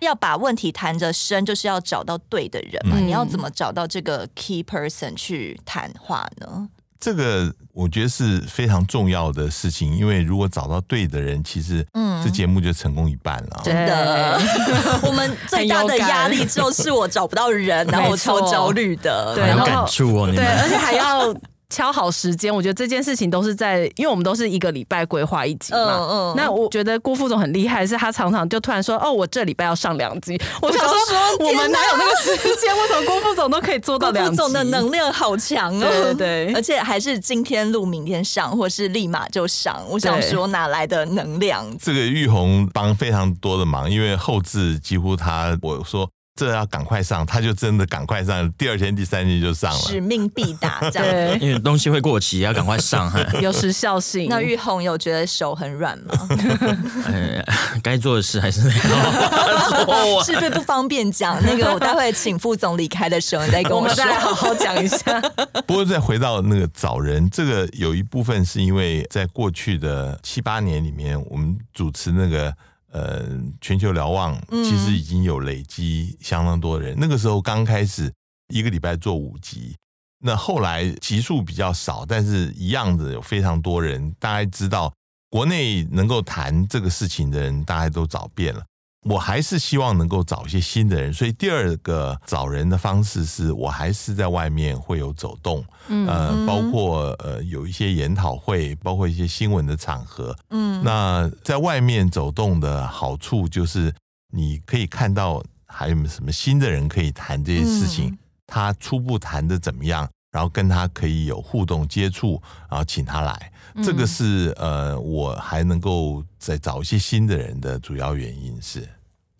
[0.00, 2.96] 要把问题谈得深，就是要找到对的人嘛。
[2.98, 6.68] 嗯、你要怎么找到这个 key person 去谈话呢？
[7.00, 13.62] 这个我觉得是非常重要的事情，因为如果找到对的人，其实嗯这节目就成功一半了。
[13.64, 14.38] 真的，
[15.06, 21.34] 我们最大的压力就是我找不到人，然后超焦虑的，对，有感触哦，你们对，而且还要。
[21.74, 25.98] 敲好时间，我觉得这件事情都是在，因为我们都是一个礼拜规划一集嘛。
[25.98, 26.34] 嗯嗯。
[26.36, 30.96] 那我觉得郭副总很厉害，是他常常就突然说：“哦，我这礼拜要上两集。”我想说，
[31.40, 32.72] 我们哪有那个时间？
[32.76, 34.36] 为什么郭副总都可以做到两集？
[34.36, 35.80] 郭副总的能量好强哦。
[35.80, 36.54] 对对。
[36.54, 39.82] 而且还是今天录，明天上，或是立马就上。
[39.88, 41.66] 我想说，哪来的能量？
[41.82, 46.08] 这个玉红帮非常多的忙，因为后置几乎他我说。
[46.36, 51.38] 这要赶快上，他就真的赶快上，第二天、第三天就上了，使命必达，这样。
[51.40, 53.08] 因为东西会过期，要赶快上，
[53.40, 54.26] 有时效性。
[54.28, 56.28] 那玉红有觉得手很软吗？
[57.06, 57.44] 哎，
[57.80, 61.40] 该做的事还是那个，是不是不方便讲？
[61.46, 65.20] 那个我待会请副总离开的时候，你再跟我说，再好好讲一下。
[65.68, 72.52] 不过再回到那个找人，这个有一部分是因为在过去的七八年里面，我们主持那个。
[72.94, 73.26] 呃，
[73.60, 76.94] 全球瞭望其实已经有累积相当多的人。
[76.94, 78.12] 嗯、那个时候刚开始，
[78.54, 79.76] 一个礼拜做五集，
[80.20, 84.94] 那后来集数比较少，但是一样的有非常多人，大家知道
[85.28, 88.64] 国内能够谈这个事情的人，大家都找遍了。
[89.04, 103.94] 我还是希望能够找一些新的人，所以第二个找人的方式是我还是在外面会有走动，嗯，呃，包括呃有一些研讨会，包括一些新闻的场合，嗯，那在外面走动的好处就是
[104.32, 108.10] 你可以看到还有没有什么新的人可以谈这些事情。
[108.10, 110.06] 嗯他初步谈的怎么样？
[110.30, 118.88] 然后跟他可以有互动接触，然后请他来，这个是呃，我还能够再找一些新的人的主要原因是。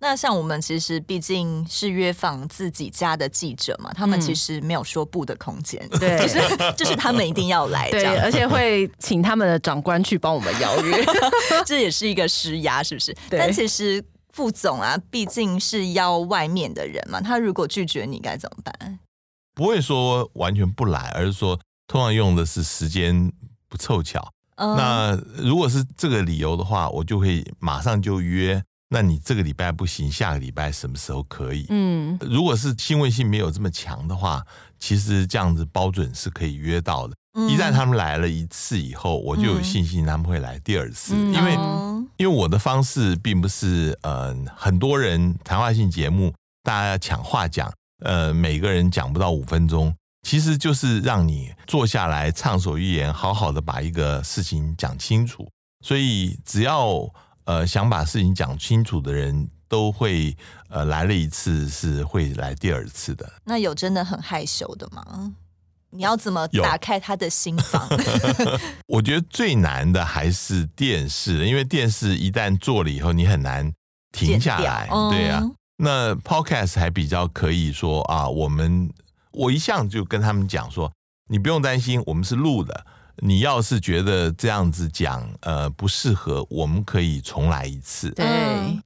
[0.01, 11.05] 那像我们其实毕竟是约访自己家的记者嘛，他们其实没有说不的空间，对、嗯， 就是就是他们一定要来，对，而且会请他们的长官去帮我们邀约，
[11.65, 13.17] 这也是一个施压，是不是？
[13.31, 14.05] 但其实。
[14.35, 18.99] 副总啊，毕竟是邀外面的人嘛，他如果拒绝你该怎么办？
[19.55, 23.33] 不会说完全不来，而是说通常用的是时间
[23.75, 24.33] 不凑巧。
[24.55, 28.63] 嗯、那如果是这个理由的话，我就会马上就约。
[28.91, 31.67] 那你这个礼拜不行，下个礼拜什么时候可以？
[31.71, 34.45] 嗯，如果是新闻性没有这么强的话，
[34.79, 37.17] 其实这样子包准是可以约到的。
[37.49, 46.33] 一旦他们来了一次以后，我就有信心他们会来第二次，嗯、因为、嗯、因为我的方式并不是呃很多人谈话性节目，
[46.63, 47.73] 大家要抢话讲，
[48.05, 49.93] 呃每个人讲不到五分钟，
[50.25, 55.49] 其实就是让你坐下来畅所欲言，好好的把一个事情讲清楚。
[55.85, 57.09] 所以只要
[57.45, 60.35] 呃想把事情讲清楚的人，都会
[60.69, 63.31] 呃来了一次是会来第二次的。
[63.45, 65.35] 那有真的很害羞的吗？
[65.91, 67.87] 你要怎么打开 他的心房？
[68.89, 73.73] 我觉得最难的还是电视，因为电视一旦做了以后，你很难
[74.11, 74.89] 停下来。
[74.91, 75.43] 嗯、对啊，
[75.77, 78.91] 那 Podcast 还比较可以说啊，我们
[79.35, 80.91] 我一向就跟他们讲说，
[81.29, 82.87] 你不用担心，我们是录的。
[83.19, 88.11] 你要是觉得这样子讲呃不适合，我们可以重来一次。
[88.11, 88.27] 对，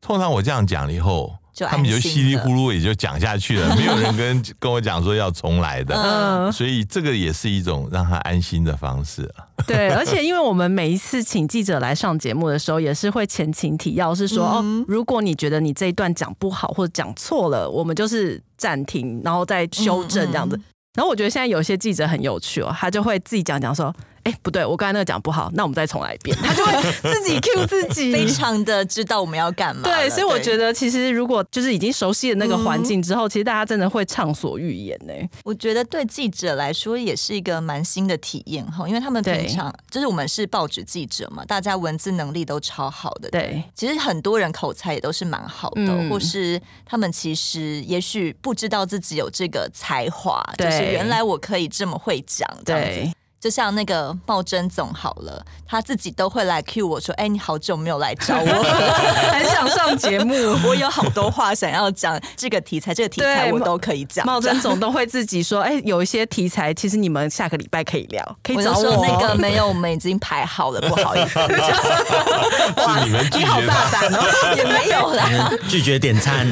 [0.01, 1.35] 通常我这样讲了以后。
[1.67, 9.29] 他们就稀里糊涂也就讲下去了， 没有人跟跟我讲说要重来的， 嗯，所以这个也是一种让他安心的方式。
[9.67, 20.59] 对， 而且因为我们每一次请记者来上节目的时候，也是会前情提要，是说哦，如果你觉得你这一段讲不好或者讲错了，我们就是暂停，然后再修正这样子。
[20.95, 23.95] 然后我觉得现在有些记者很有趣哦，他就会自己讲讲说。
[24.29, 26.37] 哎，不对，我刚才那个讲不好，那我们再重来一遍。
[26.43, 26.73] 他就会
[27.15, 29.83] 自己 cue 自己， 非常的知道我们要干嘛。
[29.85, 35.15] 对，所以我觉得其实如果就是已经熟悉了那个环境之后，嗯、其实大家真的会畅所欲言呢。
[35.45, 43.31] 我觉得对记者来说也是一个蛮新的体验哈，因为他们平常就是我们是报纸记者嘛，大家文字能力都超好的。
[43.31, 53.13] 对，其实很多人口才也都是蛮好的，嗯、或是他们其实也许不知道自己有这个才华，就是原来我可以这么会讲这样子。
[53.41, 58.63] 对就像那个茂珍总好了，他自己都会来 cue 我说：“哎、欸，你好久没有来找我，
[59.33, 60.35] 很想上节目。
[60.69, 71.39] 我有好多话想要讲，这个题材，这个题材我都可以讲。”茂珍总都会自己说：“哎、欸，有一些题材，其实你们下个礼拜可以聊，可以找我。”我说那个没有，我们已经排好了，不好意思。
[72.77, 76.47] 哇，你们拒绝好大胆哦，也没有啦，拒绝点餐。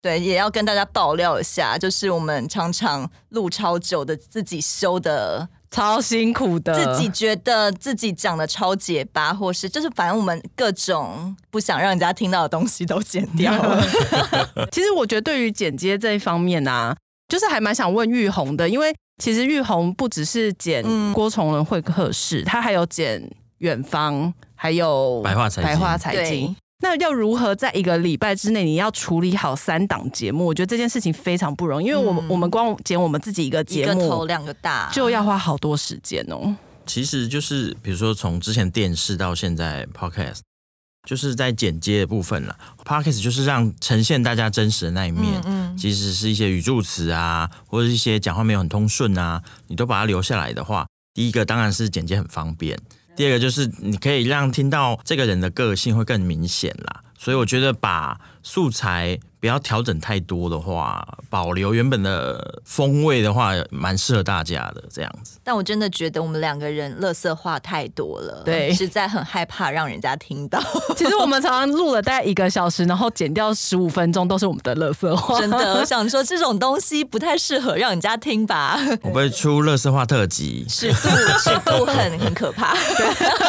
[0.00, 13.84] 对，也要跟大家爆料一下，就是我们常常录超久的，自己修的超辛苦的，自己觉得自己讲的超结巴，或是就是反正我们各种不想让人家听到的东西都剪掉了。
[14.70, 25.64] 其实我觉得对于剪接这一方面啊，就是还蛮想问玉红的，因为其实玉红不只是剪郭崇伦会客室，他还有剪远方，还有白话财经。
[25.64, 26.54] 白话财经。
[26.80, 30.46] 那要如何在一个礼拜之内，你要处理好三档节目？
[30.46, 36.54] 我觉得这件事情非常不容易，因为我们、嗯、我们光剪我们自己一个节目，一个头两个大，就要花好多时间哦。
[36.86, 40.38] 其实就是比如说从之前电视到现在 Podcast，
[41.06, 42.56] 就是在剪接的部分了。
[42.84, 52.78] Podcast 就是让呈现大家真实的那一面，嗯，嗯，即使是一些语助词啊，或者一些讲话没有很通顺啊，你都把它留下来的话，第一个当然是剪接很方便。
[53.18, 59.18] 第二个就是你可以让听到这个人的个性会更明显啦，所以我觉得把素材。
[59.40, 65.38] 不要调整太多的话，保留原本的风味的话，蛮适合大家的这样子。
[65.44, 70.60] 但我真的觉得我们两个人乐色话太多了，对，实在很害怕让人家听到。
[70.96, 75.38] 其实我们常常录了大概一个小时，然后剪掉十五分钟，都是我们的乐色话。
[75.40, 78.76] 真的，我想说这种东西不太适合让人家听吧。
[79.02, 81.08] 我会出乐色话特辑，尺度
[81.44, 82.74] 尺度很很可怕。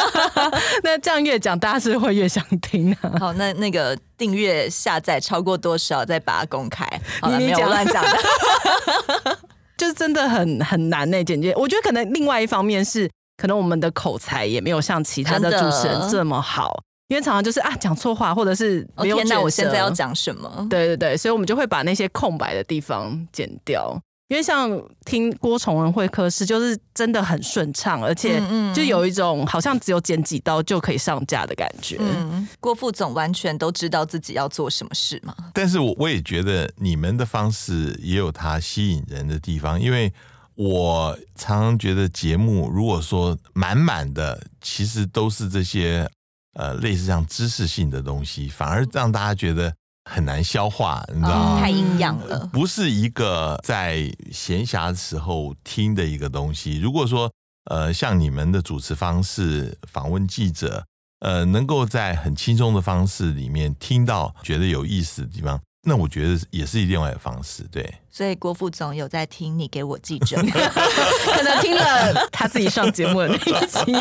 [0.84, 3.12] 那这样越讲，大家是会越想听啊。
[3.18, 3.98] 好，那那个。
[4.20, 6.86] 订阅下载超过多少再把它公开？
[7.26, 9.38] 你没有乱讲的。
[9.76, 11.24] 就是真的很很难呢、欸。
[11.24, 19.16] 简介，我觉得可能另外一方面是，可能我们的口才也没有像其他的主持人这么好，因为常常就是啊讲错话，或者是没有。
[19.16, 20.66] 天哪，我现在要讲什么？
[20.68, 23.98] 对对对，所以我们就会把那些空白的地方剪掉。
[24.30, 24.70] 因为像
[25.04, 28.40] 听郭崇文会客室，就是真的很顺畅，而且
[28.72, 31.96] 就有一种好像只有剪几刀就可以上架的感觉。
[31.98, 35.34] 嗯，郭副总完全都知道自己要做什么事嘛。
[35.52, 40.12] 但是我我也觉得你们的方式也有它吸引人的地方，因为
[40.54, 46.08] 我常常觉得节目如果说满满的，其实都是这些
[46.54, 49.74] 呃类似像知识性的东西，反而让大家觉得。
[50.10, 51.60] 很难消化，你知道吗？
[51.60, 56.80] 太营养了，不是一个在闲暇的时候听的一个东西。
[56.80, 57.30] 如果说
[57.70, 60.84] 呃，像你们的主持方式访问记者，
[61.20, 67.62] 呃，能够在很轻松的方式里面听到觉得有意思的地方，那我觉得也是另外一个方式。
[67.70, 73.94] 对，所以郭副总有在听你给我记者，可能听了他自己上节目的那一期，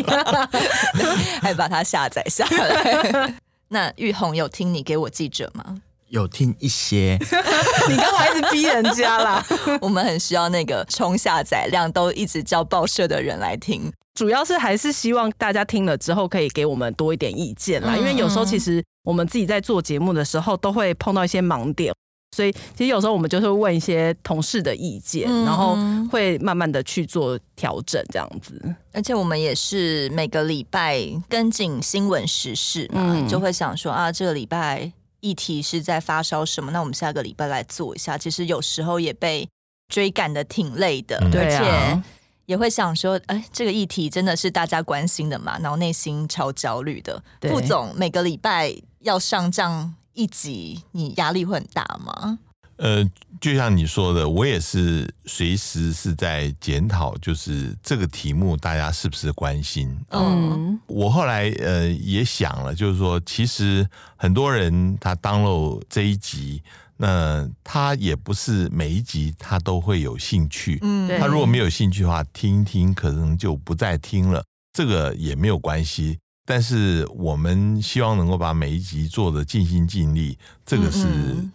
[1.41, 3.35] 还把它下载下来。
[3.67, 5.81] 那玉红有听你给我记者吗？
[6.09, 7.17] 有听一些，
[7.89, 9.45] 你干嘛一直逼人家啦？
[9.81, 13.91] 我们很需要那个冲下载量，都一直叫报社的人来听。
[14.15, 21.93] 主要是还是希望大家听了之后可以给我们多一点意见啦，嗯、因为有时候其实我们自己在做节目的时候都会碰到一些盲点，
[22.35, 25.77] 所以其实有时候我们就是问一些同事的意见，嗯、然后
[26.11, 28.59] 会慢慢的去做调整这样子。
[28.91, 30.99] 而且我们也是每个礼拜
[31.29, 34.91] 跟进新闻时事嘛，嗯、就会想说啊，这个礼拜。
[35.21, 36.71] 议题是在发烧什么？
[36.71, 38.17] 那我们下个礼拜来做一下。
[38.17, 39.47] 其实有时候也被
[39.87, 42.03] 追赶的挺累的，嗯、而且
[42.45, 45.59] 也会想说，哎，这个议题真的是大家关心的嘛？
[45.59, 47.21] 然后内心超焦虑的。
[47.41, 52.39] 副总每个礼拜要上这样一集，你压力会很大吗？
[52.79, 53.03] 呃，
[53.41, 59.93] 就像你说的，我也是随时是在检讨，就是这个题目大家是不是关心？
[60.11, 66.63] 嗯，我后来呃也想了，就是说，其实很多人他 download 这一集，
[66.95, 70.79] 那他也不是每一集他都会有兴趣。
[70.81, 76.17] 嗯，他如果没有兴趣的话，听一听可能就不再听了，这个也没有关系。
[76.49, 80.35] 但是我们希望能够把每一集做的尽心尽力，
[80.65, 81.05] 这个是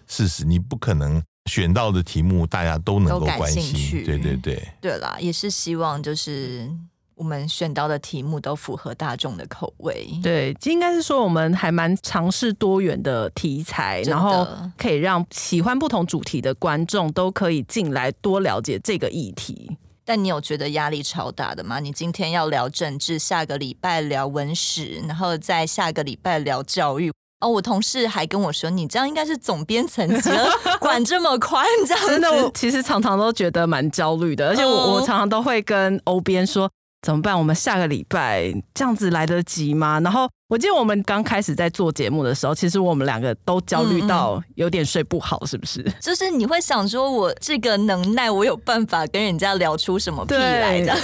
[0.07, 0.45] 事实。
[0.45, 1.20] 你不可能
[1.51, 4.68] 选到的题目大家都能够关心，对对对。
[4.80, 6.70] 对啦，也是希望就是
[7.16, 10.09] 我们选到的题目都符合大众的口味。
[10.22, 14.47] 对，应该是说我们还蛮尝试多元的题材，然后
[14.78, 19.76] 可以让喜欢不同主题的观众都可以进来多了解这个议题。
[20.05, 21.80] 但你有觉得压力超大的吗？
[21.80, 27.11] 你今天要聊政治，下个礼拜聊文史，然后再下个礼拜聊教育。
[27.40, 30.46] 哦，我同事还跟我说，你这样应该是总编层级了，
[30.80, 32.11] 管这么宽，这样子。
[32.11, 36.70] 真的，我其实常常都觉得蛮焦虑的，而且我、嗯、我常常都会跟欧编说。
[37.05, 37.38] 怎么办？
[37.38, 40.00] 我们下个礼拜这样子来得及吗？
[40.02, 45.84] 然后我记得我们刚开始在做节目的时候，其实我们两个都焦虑到有点睡不好，是不是？
[46.00, 50.96] 就是你会想说，我这个能耐，我有办法跟人家聊出什么屁来的？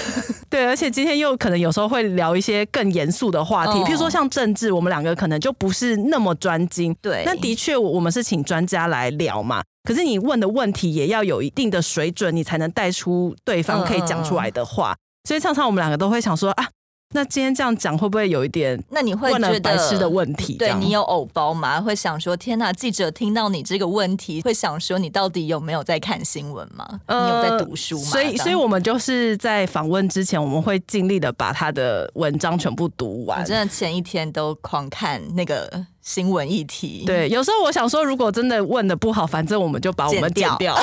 [0.48, 6.96] 对，而且今天又可能有时候会聊一些更严肃的话题，譬如说像政治，我们两个可能就不是那么专精。
[7.02, 9.62] 对，那的确我们是请专家来聊嘛。
[9.84, 14.96] 可是你问的问题也要有一定的水准，你才能带出对方可以讲出来的话。
[15.30, 16.68] 所以常常我们两个都会想说啊，
[17.14, 18.82] 那今天这样讲会不会有一点？
[18.90, 20.54] 那你会觉得白痴的问题？
[20.54, 21.80] 对你有偶包吗？
[21.80, 26.98] 会想说天哪，记者听到你这个问题，会想说你到底有没有在看新闻吗？
[27.06, 28.06] 呃、你有在读书吗？
[28.06, 33.38] 所以，所以我们就是在访问之前，我们会尽力的把他的文章全部读完。
[33.40, 35.86] 我真的前一天都狂看那个。
[36.10, 40.76] 新闻议题，对，有时候我想说，如果真的问的不好，反正我们就把我们剪掉，剪掉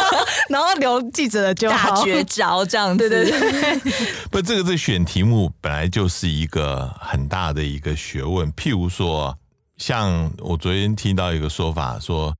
[0.48, 1.96] 然后留记者的就好。
[1.96, 3.92] 大绝招这样子，对对对。
[4.32, 8.50] 不，这个是选题目本来就是一个很大的一个学问。
[8.54, 9.36] 譬如说，
[9.76, 12.34] 像我昨天听到一个说法说。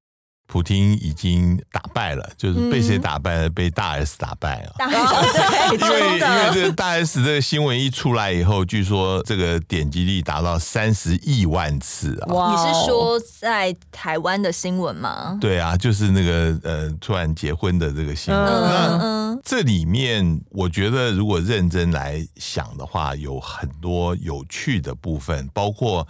[0.50, 3.48] 普京已经打败了，就是被谁打败了？
[3.48, 4.74] 嗯、被大 S 打败了。
[4.78, 12.34] 大 S，因为因为这个大 S 这个新闻一出来以后，据说这个点击率达到三十亿万次啊！
[12.34, 15.38] 哇，你是说在台湾的新闻吗？
[15.40, 18.44] 对啊，就是那个呃，突然结婚的这个新闻。
[18.44, 26.04] 嗯、那这里面，我觉得如果认真来想的话，有很多有趣的部分，包括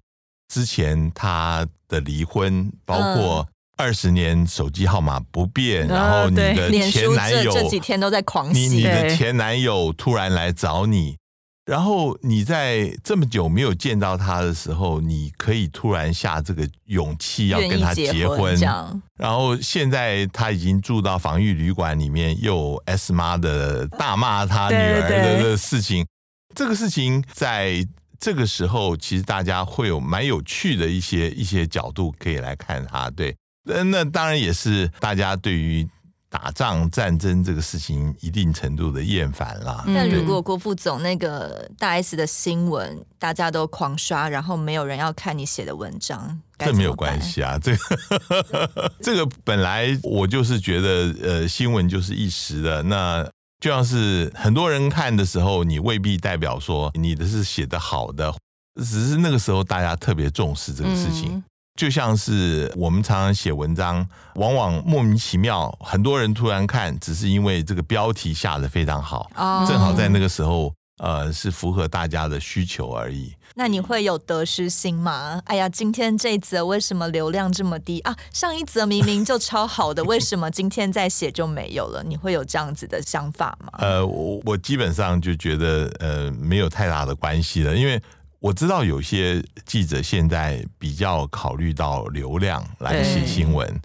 [0.48, 3.46] 之前他的离婚，包括、嗯。
[3.80, 11.16] 二十年手机号码不变，然后你的前男友这几天都在狂喜，你你的前男友突然来找你，
[11.64, 26.06] 然后你在这么久没有见到他的时候，你可以突然下这个勇气要跟他结婚，结婚然后现在他已经住到防御旅馆里面，又 S 妈的大骂他女儿的的事情，
[26.54, 27.82] 这个事情在
[28.18, 33.08] 这个时候，其实大家会有蛮有趣的一些一些角度可以来看他。
[33.08, 33.34] 对，
[33.64, 35.88] 那那当然也是大家对于。
[36.32, 39.82] 打仗战争这个事情一定程度的厌烦啦。
[39.88, 47.58] 但如果郭副总那个大 S 的新闻大家都狂刷，然后没有人要看你写的文章，这没有关系啊。
[47.58, 52.80] 这个这个本来我就是觉得，呃，新闻就是一时的。
[52.84, 58.32] 那就像是很多人看的时候，你未必代表说你的是写的好的，
[58.76, 61.32] 只是那个时候大家特别重视这个事情。
[61.34, 61.42] 嗯
[61.80, 69.30] 就像是我们常常写文章，往往莫名其妙，很多人突然看，只是因为这个标题下的非常好，
[69.66, 73.32] 正好在那个时候，呃，是符合大家的需求而已。
[73.54, 75.40] 那你会有得失心吗？
[75.46, 78.14] 哎呀，今天这一则为什么流量这么低啊？
[78.30, 82.04] 上一则明明就超好的，为什么今天再写就没有了？
[82.04, 83.72] 你会有这样子的想法吗？
[83.78, 87.98] 呃，我我基本上就觉得，呃，没有太大的关系了，因为。
[88.40, 93.80] 我知道有些记者现在比较考虑到流量来写新闻。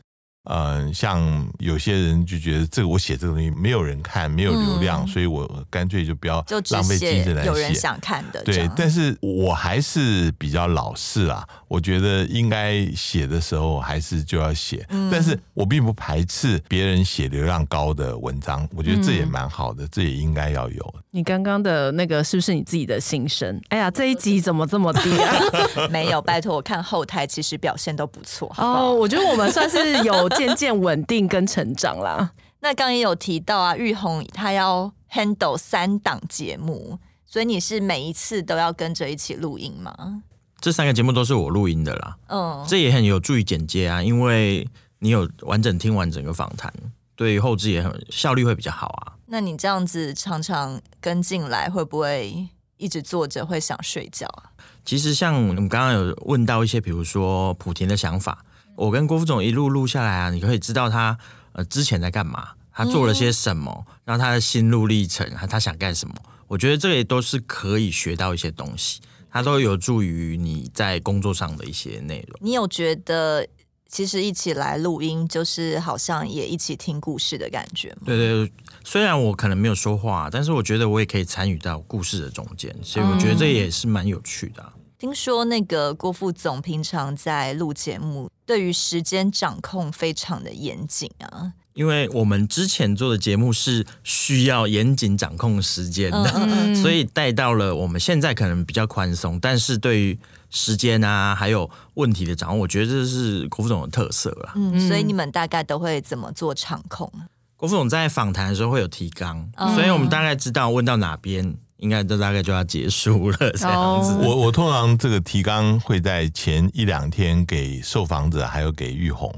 [0.46, 7.48] 嗯，像有些人就觉得这个我写这个东西没有人看，没有流量，嗯、所以我干脆就不要浪费精神来写。
[7.48, 11.48] 有人想看的，对，但是我还是比较老实啊。
[11.68, 20.96] 我觉得应该写的时候还是就要写，嗯、但是我并不排斥别人写流量高的文章，我觉得这也蛮好的，嗯、这也应该要有。
[21.10, 23.60] 你刚刚的那个是不是你自己的心声？
[23.70, 25.34] 哎呀，这一集怎么这么低啊？
[25.90, 28.54] 没有，拜托我看后台其实表现都不错。
[28.58, 30.30] 哦，我觉得我们算是有。
[30.38, 32.32] 渐渐稳定跟成长啦。
[32.62, 40.24] 那刚刚也有提到啊，玉红她要 handle 三档节目，所以你是每一次都要跟着一起录音吗？
[40.60, 42.18] 这三个节目都是我录音的啦。
[42.28, 44.68] 嗯，这也很有助于剪接啊，因为
[45.00, 46.74] 你有完整听完整个访谈，
[47.16, 49.14] 对于后制也很效率会比较好啊。
[49.28, 54.50] 那你这样子常常跟进来，会不会一直坐着会想睡觉啊？
[54.84, 58.44] 其实像我们刚刚有问到一些，比如说莆田的想法。
[58.76, 61.18] 我跟郭副总一路录下来啊，你可以知道他
[61.54, 66.16] 呃之前在干嘛，他做了些什么，嗯、然后他的心路历程，他想干什么。
[66.48, 69.02] 我觉得这也都是可以学到一些东西，
[69.32, 72.38] 它都有助于你在工作上的一些内容。
[72.40, 73.48] 你有觉得
[73.88, 78.02] 其实一起来录音，就是好像也一起听故事的感觉吗？
[78.06, 78.52] 对对，
[78.84, 84.72] 虽然我可能没有说话，但是我觉得我也可以参与到故事的中间，所以我觉得这也是蛮有趣的、啊。
[84.96, 91.54] 嗯听说那个郭副总平常在录节目，对于时间掌控非常的严谨啊。
[91.74, 96.32] 因为我们之前做的节目是需要严谨掌控时间的，
[96.74, 100.18] 所以带到了我们现在可能比较宽松，但是对于
[100.50, 104.54] 时间啊还有问题的掌握，我觉得这是郭副总的特色啦。
[104.56, 107.12] 嗯，所以你们大概都会怎么做场控？
[107.58, 111.58] 郭副总在访谈的时候会有提纲，嗯、所以我们大概知道问到哪边。
[111.78, 114.18] 应该都大概就要结束了，这样子。
[114.26, 119.34] 我我通常这个提纲会在前一两天给受访者，还有给玉红，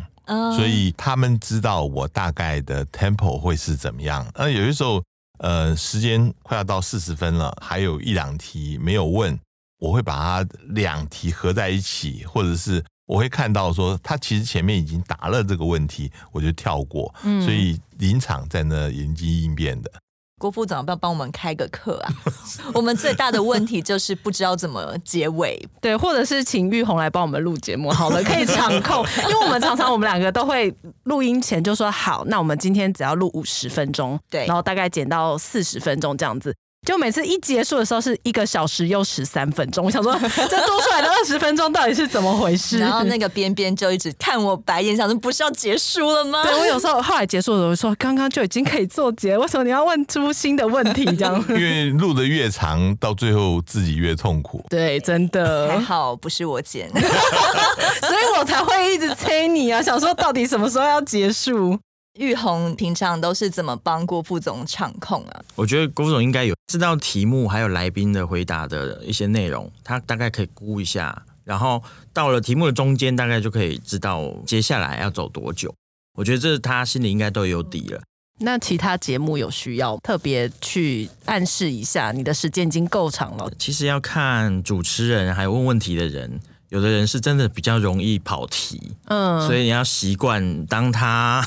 [0.55, 4.25] 所以他们知道我大概的 tempo 会是怎么样。
[4.35, 5.03] 那有些时候，
[5.39, 9.37] 呃，时间快要到四十分了，还有一两题没有问，
[9.79, 17.13] 我会把它两题合在一起，或者是我会看到说他其实前面已经答了这个问题，我就跳过。
[17.21, 19.91] 所以临场在那临机应变的。
[20.39, 22.13] 郭副总要不要帮我们开个课啊？
[22.73, 30.73] 我们最大的问题就是不知道怎么结尾，对，或者是请玉红来帮我们录节目， 好了，可以场控，因为我们常常我们两个都会
[31.05, 36.55] 录音前就说好，那我们今天只要录五十分钟，对，然后大概剪到四十分钟这样子。
[36.85, 40.13] 就每次一结束的时候是一个小时又十三分钟，我想说
[40.49, 42.79] 这多出来的二十分钟到底是怎么回事？
[42.79, 46.41] 然后那个边边就一直看我白眼，想说不是要结束了吗？
[46.43, 51.03] 对，我有时候后来结束的时候说，刚刚就已经可以做结，为什么你要问出新的问题？
[51.17, 54.63] 这样， 因为录的越长，到最后自己越痛苦。
[54.69, 61.77] 对，真的还好不是我剪， 所以我才会一直催你啊，想说到底什么时候要结束。
[62.17, 65.41] 玉红平常都是怎么帮郭副总场控啊？
[65.55, 75.73] 我觉得郭副总应该有知道题目，还有来宾的回答的一些内容，他大概可以估一下，然后到了题目的中间，大概就可以知道接下来要走多久。
[76.17, 78.01] 我觉得这他心里应该都有底了。
[78.39, 83.51] 那其他节目有需要特别去暗示一下，你的时间已经够长了。
[83.57, 86.39] 其实要看主持人还有问问题的人，
[86.69, 91.43] 有的人是真的比较容易跑题，嗯，所以你要习惯当他。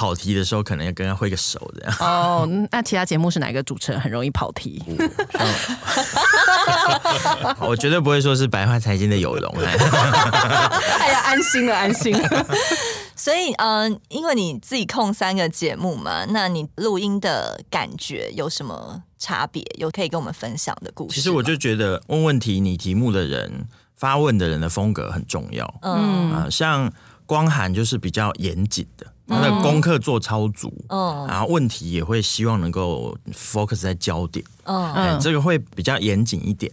[0.00, 1.94] 跑题的时候，可能要跟他挥个手这样。
[2.00, 4.82] 哦，那其他节目是哪个主持人很容易跑题？
[4.88, 4.96] 嗯、
[7.60, 9.54] 我绝对不会说是白话财经的有容。
[9.60, 12.46] 哎呀，安心了，安心了。
[13.14, 19.62] 所以，嗯、呃，因为你自己控三个节目嘛，那你录音的感觉有什么差别？
[19.78, 21.16] 有可以跟我们分享的故事？
[21.16, 25.70] 其实我就觉得问问题、你题目的人、发问的人的风格很重要。
[25.82, 26.90] 嗯啊、呃，像
[27.26, 30.70] 光涵就是比较严谨的，他的功课做超足。
[30.88, 34.44] 嗯，然后问题也会希望能够 focus 在焦点。
[34.64, 36.70] 嗯嗯，这个会比较严谨一点。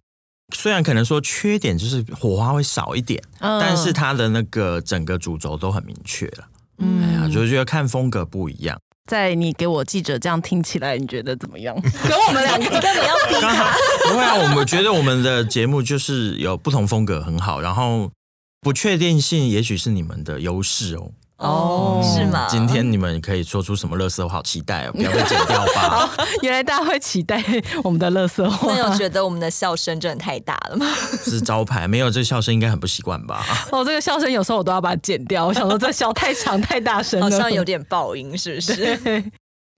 [0.55, 6.47] 虽然可能说缺点就是火花会少一点，嗯、但是他的那个整个主轴都很明确了。
[6.79, 8.77] 嗯，哎呀，就是觉得看风格不一样。
[9.09, 11.73] 在你给我记者这样听起来，你觉得怎么样？
[11.81, 13.73] 跟我们两个根本要比他。
[14.09, 18.11] 不会啊，我们觉得我们的节目就是有不同风格很好，然后
[18.61, 21.11] 不确定性也许是你们的优势哦。
[21.37, 22.47] 哦，是吗？
[22.49, 24.37] 今天你们可以说出什么乐色话？
[24.37, 26.09] 好期待哦， 不要被剪掉吧。
[26.43, 27.43] 原来大家会期待
[27.83, 28.71] 我们的乐色话。
[28.71, 30.85] 没有觉得我们的笑声真的太大了吗？
[31.23, 33.43] 是招牌，没有这个笑声应该很不习惯吧？
[33.71, 35.45] 哦，这个笑声有时候我都要把它剪掉。
[35.47, 39.23] 我想说这笑太长太大声了，好像有点爆音，是不是？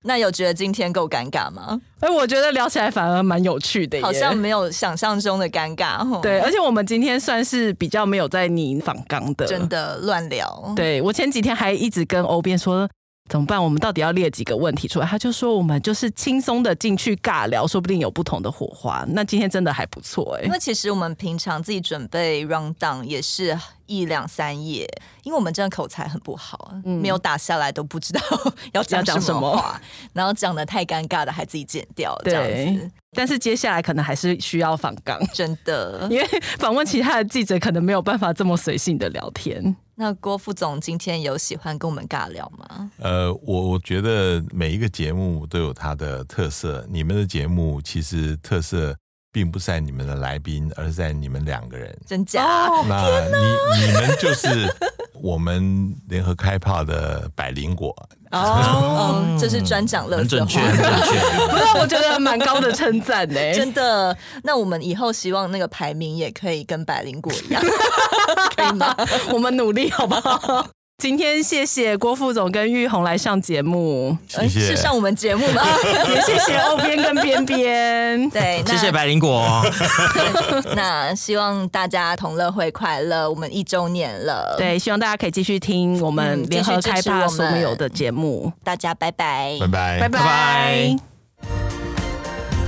[0.03, 1.79] 那有觉得今天够尴尬吗？
[1.99, 6.21] 哎，我觉得聊起来反而蛮有趣的，好像没有想象中的尴尬。
[6.21, 10.73] 对，而且我们今天算是比较没有在你访纲的，真的乱聊。
[10.75, 12.89] 对，我前几天还一直跟欧编说
[13.29, 15.05] 怎么办，我们到底要列几个问题出来？
[15.05, 19.05] 他就说我们就是轻松的进去尬聊，说不定有不同的火花。
[19.09, 23.59] 那今天真的还不错哎，因为其实我们平常自己准备 round down 也是。
[23.89, 24.87] 一两三页，
[25.23, 28.21] 因为我们真的口才很不好，嗯、没有打下来都不知道
[28.71, 29.81] 要讲讲什么话，
[30.13, 32.91] 然后讲的太尴尬的还自己剪掉这样子。
[33.13, 36.27] 但是接下来可能还是需要访港，真的， 因为
[36.59, 39.75] 访问其他的记者可能没有办法这么随性的聊天。
[39.95, 42.91] 那郭副总今天有喜欢跟我们尬聊吗？
[42.99, 48.95] 呃，我我觉得每一个节目都有它的特色，你们的节目其实特色。
[49.31, 51.95] 并不在你们的来宾，而是在你们两个人。
[52.05, 52.41] 真假？
[52.87, 54.73] 那你你们就是
[55.13, 57.95] 我们联合开炮的百灵果
[58.31, 61.47] 哦， 这是专讲乐色话，很准确，很准确。
[61.47, 63.53] 不是，我觉得蛮高的称赞呢。
[63.53, 64.15] 真的。
[64.43, 67.61] 那我们以后希望那个排名也可以跟百灵果一样，
[68.55, 68.95] 可以吗？
[69.31, 70.67] 我们努力，好不好？
[70.99, 75.63] 今天谢谢郭副总跟玉红来上节目，谢谢是上我们节目吗？
[76.13, 79.63] 也谢谢欧边跟边边，对，谢谢百灵果。
[80.75, 90.95] 那希望大家同乐会快乐，我们一周年了，对，希望大家可以继续听我们联合开发所有的节目，大家拜拜，拜拜，拜拜。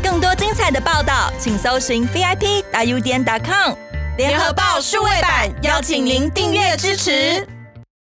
[0.01, 3.73] 更多精彩的报道，请搜寻 VIP 大 U 点 com
[4.17, 7.45] 联合报数位版，邀请您订阅支持。